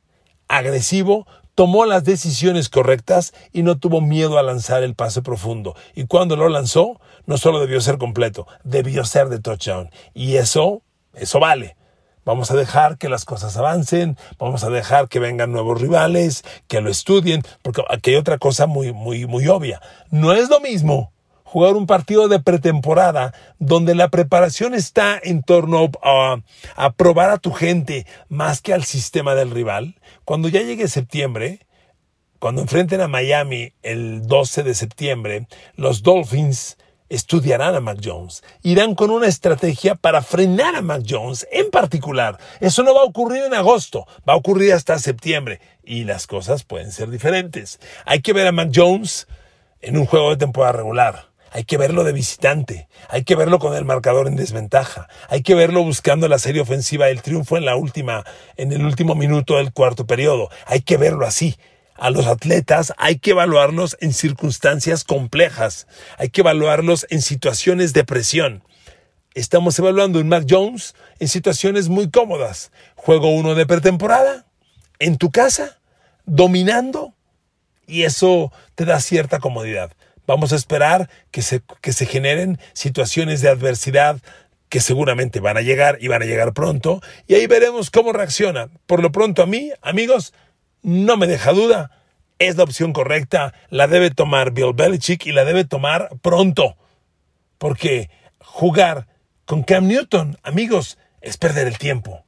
agresivo, 0.52 1.26
tomó 1.56 1.86
las 1.86 2.04
decisiones 2.04 2.70
correctas 2.70 3.34
y 3.52 3.64
no 3.64 3.78
tuvo 3.78 4.02
miedo 4.02 4.38
a 4.38 4.44
lanzar 4.44 4.84
el 4.84 4.96
pase 4.96 5.22
profundo. 5.22 5.76
Y 5.96 6.06
cuando 6.06 6.36
lo 6.36 6.50
lanzó, 6.50 7.00
no 7.26 7.38
solo 7.38 7.60
debió 7.60 7.82
ser 7.82 7.98
completo, 7.98 8.48
debió 8.64 9.06
ser 9.06 9.30
de 9.30 9.40
touchdown. 9.40 9.90
Y 10.14 10.36
eso, 10.36 10.82
eso 11.14 11.40
vale. 11.40 11.78
Vamos 12.24 12.52
a 12.52 12.56
dejar 12.56 12.98
que 12.98 13.10
las 13.10 13.26
cosas 13.26 13.58
avancen, 13.58 14.18
vamos 14.38 14.64
a 14.64 14.70
dejar 14.70 15.08
que 15.08 15.20
vengan 15.20 15.52
nuevos 15.52 15.82
rivales, 15.82 16.44
que 16.68 16.80
lo 16.80 16.92
estudien, 16.92 17.42
porque 17.64 17.84
aquí 17.90 18.12
hay 18.12 18.18
otra 18.18 18.38
cosa 18.38 18.68
muy, 18.68 18.94
muy, 18.94 19.26
muy 19.26 19.48
obvia. 19.48 19.82
No 20.12 20.34
es 20.34 20.50
lo 20.50 20.60
mismo 20.60 21.12
jugar 21.52 21.76
un 21.76 21.86
partido 21.86 22.30
de 22.30 22.40
pretemporada 22.40 23.34
donde 23.60 23.94
la 23.94 24.08
preparación 24.08 24.74
está 24.74 25.20
en 25.22 25.44
torno 25.44 25.90
a, 26.02 26.38
probar 26.96 27.30
a 27.30 27.40
tu 27.40 27.52
gente 27.52 28.08
más 28.30 28.62
que 28.62 28.74
al 28.74 28.86
sistema 28.86 29.36
del 29.36 29.52
rival. 29.52 29.96
Cuando 30.24 30.48
ya 30.48 30.62
llegue 30.62 30.88
septiembre, 30.88 31.68
cuando 32.40 32.62
enfrenten 32.62 33.02
a 33.02 33.10
Miami 33.10 33.74
el 33.84 34.28
12 34.28 34.64
de 34.64 34.74
septiembre, 34.74 35.48
los 35.76 36.04
Dolphins 36.04 36.78
estudiarán 37.10 37.76
a 37.76 37.82
Mac 37.82 38.00
Jones, 38.02 38.44
irán 38.64 38.96
con 38.96 39.12
una 39.12 39.28
estrategia 39.28 39.96
para 39.96 40.22
frenar 40.22 40.78
a 40.78 40.82
Mac 40.82 41.04
Jones 41.06 41.46
en 41.52 41.70
particular. 41.70 42.38
Eso 42.62 42.82
no 42.84 42.96
va 42.96 43.02
a 43.02 43.06
ocurrir 43.06 43.44
en 43.44 43.54
agosto, 43.54 44.08
va 44.28 44.34
a 44.34 44.38
ocurrir 44.38 44.72
hasta 44.72 44.98
septiembre 45.00 45.60
y 45.84 46.06
las 46.06 46.28
cosas 46.28 46.64
pueden 46.64 46.94
ser 46.94 47.10
diferentes. 47.10 47.82
Hay 48.06 48.22
que 48.22 48.32
ver 48.32 48.48
a 48.48 48.54
Mac 48.54 48.72
Jones 48.74 49.28
en 49.82 49.98
un 49.98 50.06
juego 50.06 50.30
de 50.30 50.38
temporada 50.38 50.72
regular. 50.72 51.31
Hay 51.54 51.66
que 51.66 51.76
verlo 51.76 52.06
de 52.06 52.14
visitante, 52.14 52.88
hay 53.10 53.26
que 53.26 53.36
verlo 53.36 53.60
con 53.60 53.76
el 53.76 53.84
marcador 53.84 54.28
en 54.28 54.38
desventaja, 54.38 55.10
hay 55.28 55.44
que 55.44 55.54
verlo 55.54 55.84
buscando 55.84 56.30
la 56.30 56.40
serie 56.40 56.62
ofensiva 56.62 57.08
del 57.08 57.22
triunfo 57.22 57.58
en 57.58 57.66
la 57.66 57.76
última, 57.76 58.24
en 58.56 58.72
el 58.72 58.86
último 58.86 59.16
minuto 59.16 59.58
del 59.58 59.74
cuarto 59.74 60.08
periodo. 60.08 60.50
Hay 60.66 60.82
que 60.82 60.96
verlo 60.96 61.28
así. 61.28 61.58
A 61.96 62.10
los 62.10 62.26
atletas 62.26 62.94
hay 62.98 63.20
que 63.20 63.32
evaluarlos 63.32 63.98
en 64.00 64.14
circunstancias 64.14 65.04
complejas, 65.04 65.88
hay 66.18 66.30
que 66.30 66.40
evaluarlos 66.40 67.06
en 67.10 67.22
situaciones 67.22 67.92
de 67.92 68.06
presión. 68.06 68.64
Estamos 69.34 69.78
evaluando 69.78 70.22
en 70.22 70.30
Mac 70.30 70.46
Jones 70.50 70.96
en 71.20 71.28
situaciones 71.28 71.90
muy 71.90 72.10
cómodas. 72.10 72.72
Juego 72.96 73.30
uno 73.30 73.56
de 73.56 73.66
pretemporada, 73.66 74.46
en 75.00 75.18
tu 75.18 75.32
casa, 75.32 75.80
dominando, 76.26 77.14
y 77.88 78.04
eso 78.04 78.54
te 78.76 78.86
da 78.86 79.02
cierta 79.02 79.40
comodidad. 79.40 79.92
Vamos 80.28 80.54
a 80.54 80.56
esperar 80.56 81.10
que 81.32 81.42
se, 81.42 81.62
que 81.82 81.94
se 81.94 82.06
generen 82.06 82.60
situaciones 82.74 83.42
de 83.42 83.50
adversidad 83.50 84.22
que 84.72 84.80
seguramente 84.80 85.42
van 85.42 85.58
a 85.58 85.62
llegar 85.62 85.98
y 86.00 86.08
van 86.08 86.22
a 86.22 86.26
llegar 86.26 86.54
pronto, 86.54 87.02
y 87.28 87.34
ahí 87.34 87.46
veremos 87.46 87.92
cómo 87.92 88.14
reacciona. 88.14 88.70
Por 88.86 89.04
lo 89.04 89.12
pronto 89.12 89.44
a 89.44 89.46
mí, 89.46 89.72
amigos, 89.82 90.34
no 90.82 91.18
me 91.18 91.28
deja 91.28 91.52
duda, 91.52 91.92
es 92.40 92.56
la 92.56 92.64
opción 92.64 92.94
correcta, 92.94 93.54
la 93.70 93.88
debe 93.88 94.12
tomar 94.12 94.52
Bill 94.52 94.74
Belichick 94.74 95.26
y 95.26 95.34
la 95.34 95.44
debe 95.44 95.66
tomar 95.66 96.08
pronto, 96.22 96.78
porque 97.58 98.10
jugar 98.40 99.08
con 99.44 99.64
Cam 99.64 99.88
Newton, 99.88 100.38
amigos, 100.42 100.98
es 101.20 101.36
perder 101.36 101.68
el 101.68 101.78
tiempo. 101.78 102.24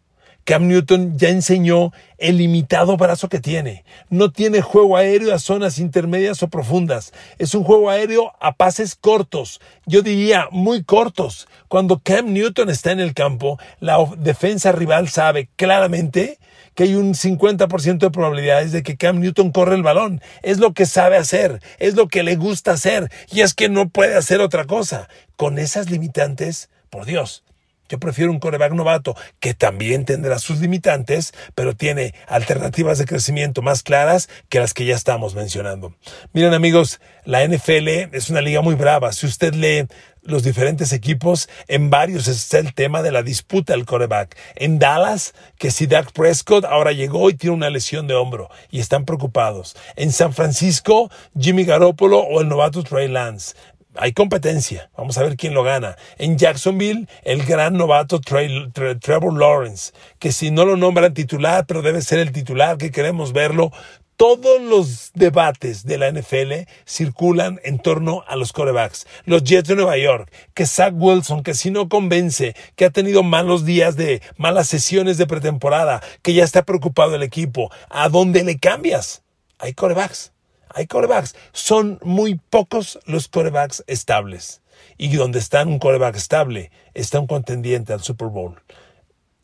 Cam 0.46 0.68
Newton 0.68 1.18
ya 1.18 1.30
enseñó 1.30 1.92
el 2.18 2.38
limitado 2.38 2.98
brazo 2.98 3.30
que 3.30 3.40
tiene. 3.40 3.86
No 4.10 4.32
tiene 4.32 4.62
juego 4.62 4.98
aéreo 4.98 5.34
a 5.34 5.40
zonas 5.40 5.80
intermedias 5.80 6.44
o 6.44 6.50
profundas. 6.50 7.14
Es 7.38 7.56
un 7.56 7.64
juego 7.64 7.90
aéreo 7.90 8.34
a 8.42 8.54
pases 8.56 8.96
cortos. 8.96 9.62
Yo 9.86 10.02
diría 10.02 10.48
muy 10.52 10.84
cortos. 10.84 11.48
Cuando 11.70 12.00
Cam 12.00 12.34
Newton 12.34 12.70
está 12.70 12.92
en 12.92 13.00
el 13.00 13.14
campo, 13.14 13.58
la 13.80 13.98
defensa 14.18 14.72
rival 14.74 15.08
sabe 15.08 15.50
claramente 15.56 16.40
que 16.76 16.84
hay 16.84 16.96
un 16.96 17.14
50% 17.14 18.00
de 18.00 18.12
probabilidades 18.12 18.72
de 18.72 18.84
que 18.84 18.98
Cam 18.98 19.20
Newton 19.20 19.52
corre 19.52 19.76
el 19.76 19.84
balón. 19.84 20.22
Es 20.42 20.60
lo 20.60 20.74
que 20.74 20.86
sabe 20.86 21.18
hacer, 21.18 21.62
es 21.80 21.96
lo 21.96 22.08
que 22.08 22.24
le 22.24 22.36
gusta 22.36 22.72
hacer 22.72 23.12
y 23.32 23.42
es 23.42 23.54
que 23.54 23.70
no 23.70 23.90
puede 23.90 24.16
hacer 24.16 24.42
otra 24.42 24.66
cosa. 24.66 25.08
Con 25.36 25.58
esas 25.58 25.90
limitantes, 25.90 26.70
por 26.90 27.06
Dios, 27.06 27.43
yo 27.90 28.00
prefiero 28.00 28.32
un 28.32 28.40
coreback 28.40 28.74
novato 28.74 29.16
que 29.40 29.54
también 29.54 30.06
tendrá 30.06 30.40
sus 30.40 30.60
limitantes, 30.60 31.34
pero 31.56 31.76
tiene 31.76 32.14
alternativas 32.28 32.98
de 32.98 33.06
crecimiento 33.06 33.62
más 33.62 33.84
claras 33.84 34.30
que 34.50 34.60
las 34.60 34.74
que 34.74 34.86
ya 34.86 34.96
estamos 34.96 35.36
mencionando. 35.36 35.96
Miren 36.34 36.54
amigos, 36.54 37.00
la 37.26 37.46
NFL 37.48 37.88
es 38.14 38.30
una 38.30 38.42
liga 38.42 38.62
muy 38.62 38.76
brava. 38.76 39.12
Si 39.14 39.26
usted 39.26 39.54
lee 39.54 39.88
los 40.24 40.44
diferentes 40.44 40.94
equipos, 40.94 41.50
en 41.68 41.90
varios 41.90 42.28
está 42.28 42.60
el 42.60 42.74
tema 42.74 43.02
de 43.02 43.12
la 43.12 43.24
disputa 43.24 43.74
del 43.74 43.86
coreback. 43.86 44.38
En 44.56 44.80
Dallas, 44.80 45.34
que 45.58 45.70
si 45.70 45.86
Dak 45.86 46.12
Prescott 46.14 46.66
ahora 46.66 46.94
llegó 46.94 47.30
y 47.30 47.34
tiene 47.34 47.56
una 47.56 47.70
lesión 47.70 48.08
de 48.08 48.14
hombro 48.14 48.50
y 48.72 48.80
están 48.80 49.06
preocupados. 49.06 49.76
En 49.96 50.12
San 50.12 50.34
Francisco, 50.34 51.12
Jimmy 51.38 51.66
Garoppolo 51.66 52.20
o 52.20 52.42
el 52.42 52.48
novato 52.48 52.84
Trey 52.84 53.08
Lance 53.08 53.56
hay 53.96 54.14
competencia. 54.14 54.90
Vamos 54.98 55.18
a 55.18 55.24
ver 55.24 55.38
quién 55.38 55.54
lo 55.54 55.64
gana. 55.64 55.96
En 56.18 56.38
Jacksonville, 56.38 57.08
el 57.24 57.44
gran 57.44 57.78
novato 57.78 58.20
Trevor 58.20 59.34
Lawrence, 59.38 59.94
que 60.20 60.32
si 60.32 60.52
no 60.52 60.66
lo 60.66 60.78
nombran 60.78 61.14
titular, 61.14 61.66
pero 61.66 61.82
debe 61.82 62.02
ser 62.02 62.20
el 62.20 62.32
titular, 62.32 62.78
que 62.78 62.92
queremos 62.92 63.34
verlo. 63.34 63.72
Todos 64.16 64.62
los 64.62 65.12
debates 65.16 65.86
de 65.86 65.98
la 65.98 66.12
NFL 66.12 66.70
circulan 66.86 67.60
en 67.64 67.80
torno 67.80 68.24
a 68.28 68.36
los 68.36 68.54
corebacks. 68.54 69.08
Los 69.26 69.44
Jets 69.44 69.70
de 69.70 69.76
Nueva 69.76 69.98
York, 69.98 70.32
que 70.54 70.68
Zach 70.68 70.94
Wilson, 70.96 71.42
que 71.42 71.56
si 71.56 71.72
no 71.72 71.90
convence, 71.90 72.56
que 72.76 72.86
ha 72.86 72.90
tenido 72.92 73.24
malos 73.24 73.66
días 73.66 73.96
de 73.96 74.22
malas 74.38 74.68
sesiones 74.68 75.18
de 75.18 75.26
pretemporada, 75.26 76.02
que 76.22 76.34
ya 76.34 76.44
está 76.44 76.64
preocupado 76.64 77.16
el 77.16 77.24
equipo. 77.24 77.72
¿A 77.90 78.08
dónde 78.08 78.44
le 78.44 78.60
cambias? 78.60 79.24
Hay 79.58 79.74
corebacks 79.74 80.33
hay 80.74 80.88
corebacks. 80.88 81.36
Son 81.52 82.00
muy 82.04 82.40
pocos 82.50 83.00
los 83.06 83.28
corebacks 83.28 83.84
estables. 83.88 84.62
Y 84.98 85.16
donde 85.16 85.40
está 85.40 85.64
un 85.64 85.80
coreback 85.80 86.16
estable, 86.16 86.72
está 86.94 87.20
un 87.20 87.28
contendiente 87.28 87.94
al 87.94 88.02
Super 88.02 88.28
Bowl. 88.28 88.62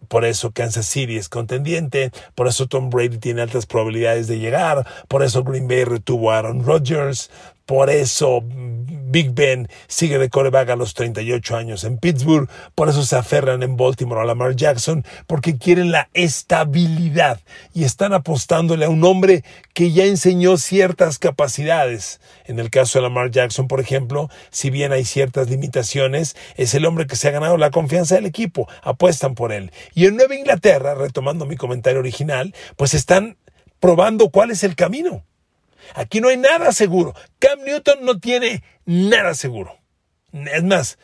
Por 0.08 0.26
eso 0.26 0.52
Kansas 0.52 0.88
City 0.88 1.18
es 1.18 1.30
contendiente, 1.30 2.12
por 2.34 2.48
eso 2.48 2.68
Tom 2.68 2.90
Brady 2.90 3.18
tiene 3.18 3.42
altas 3.42 3.66
probabilidades 3.66 4.28
de 4.28 4.40
llegar, 4.40 4.88
por 5.08 5.24
eso 5.24 5.44
Green 5.44 5.68
Bay 5.68 5.84
retuvo 5.84 6.32
a 6.32 6.40
Aaron 6.40 6.66
Rodgers, 6.66 7.30
por 7.70 7.92
eso 7.92 8.42
Big 8.44 9.36
Ben 9.36 9.70
sigue 9.88 10.18
de 10.18 10.30
coreback 10.30 10.72
a 10.72 10.76
los 10.76 10.96
38 10.96 11.56
años 11.56 11.84
en 11.84 12.00
Pittsburgh, 12.00 12.50
por 12.74 12.90
eso 12.90 13.04
se 13.04 13.16
aferran 13.16 13.62
en 13.62 13.78
Baltimore 13.78 14.22
a 14.22 14.26
Lamar 14.26 14.56
Jackson, 14.56 15.06
porque 15.28 15.60
quieren 15.60 15.92
la 15.92 16.10
estabilidad 16.16 17.40
y 17.76 17.84
están 17.84 18.14
apostándole 18.14 18.86
a 18.86 18.90
un 18.90 19.04
hombre 19.04 19.44
que 19.76 19.92
ya 19.92 20.06
enseñó 20.06 20.58
ciertas 20.58 21.20
capacidades. 21.20 22.20
En 22.46 22.58
el 22.58 22.72
caso 22.72 22.98
de 22.98 23.04
Lamar 23.04 23.30
Jackson, 23.30 23.68
por 23.68 23.80
ejemplo, 23.80 24.32
si 24.50 24.72
bien 24.72 24.92
hay 24.92 25.06
ciertas 25.06 25.48
limitaciones, 25.48 26.36
es 26.56 26.74
el 26.74 26.88
hombre 26.88 27.06
que 27.06 27.18
se 27.18 27.28
ha 27.28 27.32
ganado 27.32 27.56
la 27.58 27.70
confianza 27.70 28.16
del 28.16 28.26
equipo, 28.26 28.68
apuestan 28.82 29.36
por 29.36 29.52
él. 29.52 29.72
Y 29.94 30.08
en 30.08 30.16
Nueva 30.16 30.34
Inglaterra, 30.34 30.96
retomando 30.96 31.46
mi 31.46 31.56
comentario 31.56 32.00
original, 32.00 32.56
pues 32.78 32.96
están 32.96 33.38
probando 33.80 34.32
cuál 34.32 34.50
es 34.50 34.64
el 34.64 34.76
camino. 34.76 35.24
Aquí 35.96 36.22
no 36.22 36.30
hay 36.30 36.38
nada 36.38 36.72
seguro. 36.72 37.14
Cam 37.40 37.60
Newton 37.64 38.06
no 38.06 38.20
tiene 38.20 38.64
nada 38.86 39.34
seguro. 39.34 39.78
Es 40.32 40.64
más, 40.64 40.98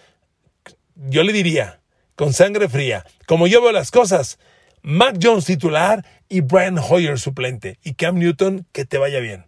yo 0.96 1.24
le 1.24 1.34
diría, 1.34 1.82
con 2.16 2.34
sangre 2.34 2.70
fría, 2.70 3.06
como 3.28 3.48
yo 3.48 3.62
veo 3.62 3.72
las 3.72 3.92
cosas, 3.92 4.40
Mac 4.82 5.18
Jones 5.22 5.46
titular 5.46 6.06
y 6.30 6.42
Brian 6.42 6.78
Hoyer 6.78 7.20
suplente. 7.20 7.80
Y 7.84 7.96
Cam 7.96 8.20
Newton, 8.20 8.68
que 8.72 8.86
te 8.86 8.98
vaya 8.98 9.20
bien. 9.20 9.46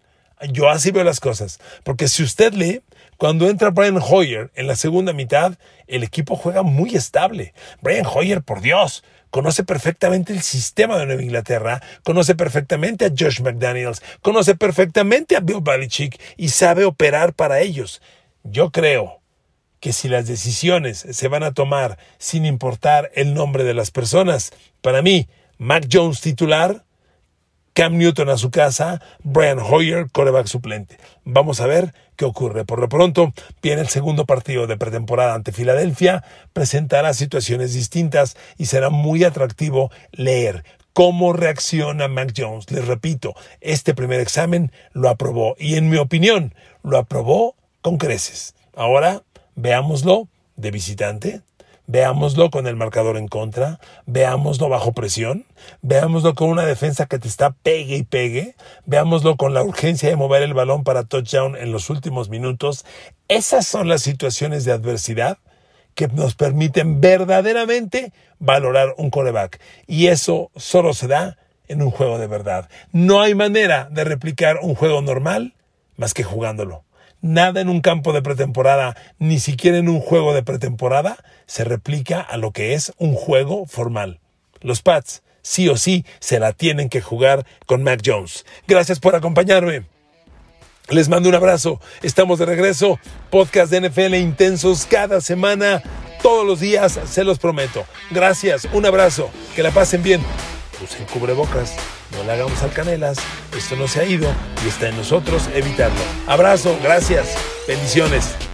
Yo 0.51 0.69
así 0.69 0.91
veo 0.91 1.03
las 1.03 1.19
cosas. 1.19 1.59
Porque 1.83 2.07
si 2.07 2.23
usted 2.23 2.53
lee, 2.53 2.81
cuando 3.17 3.49
entra 3.49 3.71
Brian 3.71 3.99
Hoyer 4.01 4.51
en 4.55 4.67
la 4.67 4.75
segunda 4.75 5.13
mitad, 5.13 5.57
el 5.87 6.03
equipo 6.03 6.35
juega 6.35 6.61
muy 6.63 6.95
estable. 6.95 7.53
Brian 7.81 8.05
Hoyer, 8.05 8.43
por 8.43 8.61
Dios, 8.61 9.03
conoce 9.29 9.63
perfectamente 9.63 10.33
el 10.33 10.41
sistema 10.41 10.97
de 10.97 11.05
Nueva 11.05 11.21
Inglaterra, 11.21 11.81
conoce 12.03 12.35
perfectamente 12.35 13.05
a 13.05 13.09
Josh 13.09 13.41
McDaniels, 13.41 14.01
conoce 14.21 14.55
perfectamente 14.55 15.35
a 15.35 15.41
Bill 15.41 15.61
Belichick 15.61 16.19
y 16.37 16.49
sabe 16.49 16.85
operar 16.85 17.33
para 17.33 17.59
ellos. 17.59 18.01
Yo 18.43 18.71
creo 18.71 19.21
que 19.79 19.93
si 19.93 20.09
las 20.09 20.27
decisiones 20.27 21.05
se 21.09 21.27
van 21.27 21.43
a 21.43 21.53
tomar 21.53 21.97
sin 22.17 22.45
importar 22.45 23.11
el 23.13 23.33
nombre 23.33 23.63
de 23.63 23.73
las 23.73 23.91
personas, 23.91 24.51
para 24.81 25.01
mí, 25.01 25.27
Mac 25.57 25.87
Jones 25.91 26.21
titular, 26.21 26.83
Cam 27.77 27.95
Newton 27.95 28.29
a 28.29 28.37
su 28.37 28.49
casa, 28.49 29.03
Brian 29.21 29.59
Hoyer, 29.59 30.09
coreback 30.11 30.47
suplente. 30.47 30.97
Vamos 31.25 31.61
a 31.61 31.67
ver 31.67 31.93
qué 32.15 32.25
ocurre. 32.25 32.65
Por 32.65 32.79
lo 32.79 32.89
pronto, 32.89 33.33
viene 33.61 33.81
el 33.81 33.87
segundo 33.87 34.25
partido 34.25 34.65
de 34.65 34.77
pretemporada 34.77 35.35
ante 35.35 35.51
Filadelfia, 35.51 36.23
presentará 36.53 37.13
situaciones 37.13 37.75
distintas 37.75 38.35
y 38.57 38.65
será 38.65 38.89
muy 38.89 39.23
atractivo 39.23 39.91
leer 40.11 40.65
cómo 40.93 41.33
reacciona 41.33 42.07
Mac 42.07 42.33
Jones. 42.35 42.71
Les 42.71 42.87
repito, 42.87 43.35
este 43.61 43.93
primer 43.93 44.21
examen 44.21 44.71
lo 44.93 45.07
aprobó 45.09 45.55
y 45.59 45.75
en 45.75 45.87
mi 45.87 45.97
opinión 45.97 46.55
lo 46.81 46.97
aprobó 46.97 47.55
con 47.81 47.99
creces. 47.99 48.55
Ahora 48.75 49.21
veámoslo 49.53 50.27
de 50.55 50.71
visitante 50.71 51.41
Veámoslo 51.87 52.49
con 52.49 52.67
el 52.67 52.75
marcador 52.75 53.17
en 53.17 53.27
contra, 53.27 53.79
veámoslo 54.05 54.67
bajo 54.69 54.91
presión, 54.91 55.45
veámoslo 55.81 56.35
con 56.35 56.49
una 56.49 56.65
defensa 56.65 57.05
que 57.05 57.17
te 57.17 57.27
está 57.27 57.51
pegue 57.51 57.95
y 57.95 58.03
pegue, 58.03 58.55
veámoslo 58.85 59.37
con 59.37 59.53
la 59.53 59.63
urgencia 59.63 60.09
de 60.09 60.17
mover 60.17 60.43
el 60.43 60.53
balón 60.53 60.83
para 60.83 61.05
touchdown 61.05 61.55
en 61.55 61.71
los 61.71 61.89
últimos 61.89 62.29
minutos. 62.29 62.85
Esas 63.29 63.65
son 63.65 63.87
las 63.87 64.01
situaciones 64.01 64.65
de 64.65 64.73
adversidad 64.73 65.37
que 65.95 66.07
nos 66.09 66.35
permiten 66.35 67.01
verdaderamente 67.01 68.13
valorar 68.37 68.93
un 68.97 69.09
coreback. 69.09 69.59
Y 69.87 70.07
eso 70.07 70.51
solo 70.55 70.93
se 70.93 71.07
da 71.07 71.37
en 71.67 71.81
un 71.81 71.89
juego 71.89 72.19
de 72.19 72.27
verdad. 72.27 72.69
No 72.91 73.21
hay 73.21 73.33
manera 73.33 73.89
de 73.91 74.03
replicar 74.03 74.59
un 74.61 74.75
juego 74.75 75.01
normal 75.01 75.55
más 75.95 76.13
que 76.13 76.23
jugándolo. 76.23 76.83
Nada 77.21 77.61
en 77.61 77.69
un 77.69 77.81
campo 77.81 78.13
de 78.13 78.21
pretemporada, 78.21 78.95
ni 79.17 79.39
siquiera 79.39 79.77
en 79.77 79.89
un 79.89 79.99
juego 79.99 80.33
de 80.33 80.43
pretemporada, 80.43 81.17
se 81.45 81.63
replica 81.63 82.21
a 82.21 82.37
lo 82.37 82.51
que 82.51 82.73
es 82.73 82.93
un 82.97 83.15
juego 83.15 83.65
formal. 83.65 84.19
Los 84.61 84.81
Pats, 84.81 85.23
sí 85.41 85.67
o 85.69 85.77
sí, 85.77 86.05
se 86.19 86.39
la 86.39 86.53
tienen 86.53 86.89
que 86.89 87.01
jugar 87.01 87.45
con 87.65 87.83
Mac 87.83 88.01
Jones. 88.05 88.45
Gracias 88.67 88.99
por 88.99 89.15
acompañarme. 89.15 89.85
Les 90.89 91.09
mando 91.09 91.27
un 91.27 91.35
abrazo. 91.35 91.81
Estamos 92.01 92.39
de 92.39 92.45
regreso. 92.45 92.99
Podcast 93.29 93.71
de 93.71 93.89
NFL 93.89 94.15
intensos 94.15 94.85
cada 94.85 95.19
semana, 95.19 95.83
todos 96.21 96.45
los 96.45 96.59
días, 96.61 96.99
se 97.05 97.23
los 97.23 97.39
prometo. 97.39 97.85
Gracias, 98.11 98.67
un 98.71 98.85
abrazo. 98.85 99.29
Que 99.55 99.63
la 99.63 99.71
pasen 99.71 100.01
bien. 100.01 100.21
Usen 100.81 101.05
cubrebocas 101.07 101.75
no 102.17 102.23
le 102.23 102.31
hagamos 102.33 102.61
al 102.63 102.71
canelas, 102.71 103.17
esto 103.55 103.75
no 103.75 103.87
se 103.87 104.01
ha 104.01 104.05
ido 104.05 104.29
y 104.65 104.67
está 104.67 104.89
en 104.89 104.97
nosotros 104.97 105.49
evitarlo. 105.53 105.99
Abrazo, 106.27 106.77
gracias. 106.83 107.27
Bendiciones. 107.67 108.46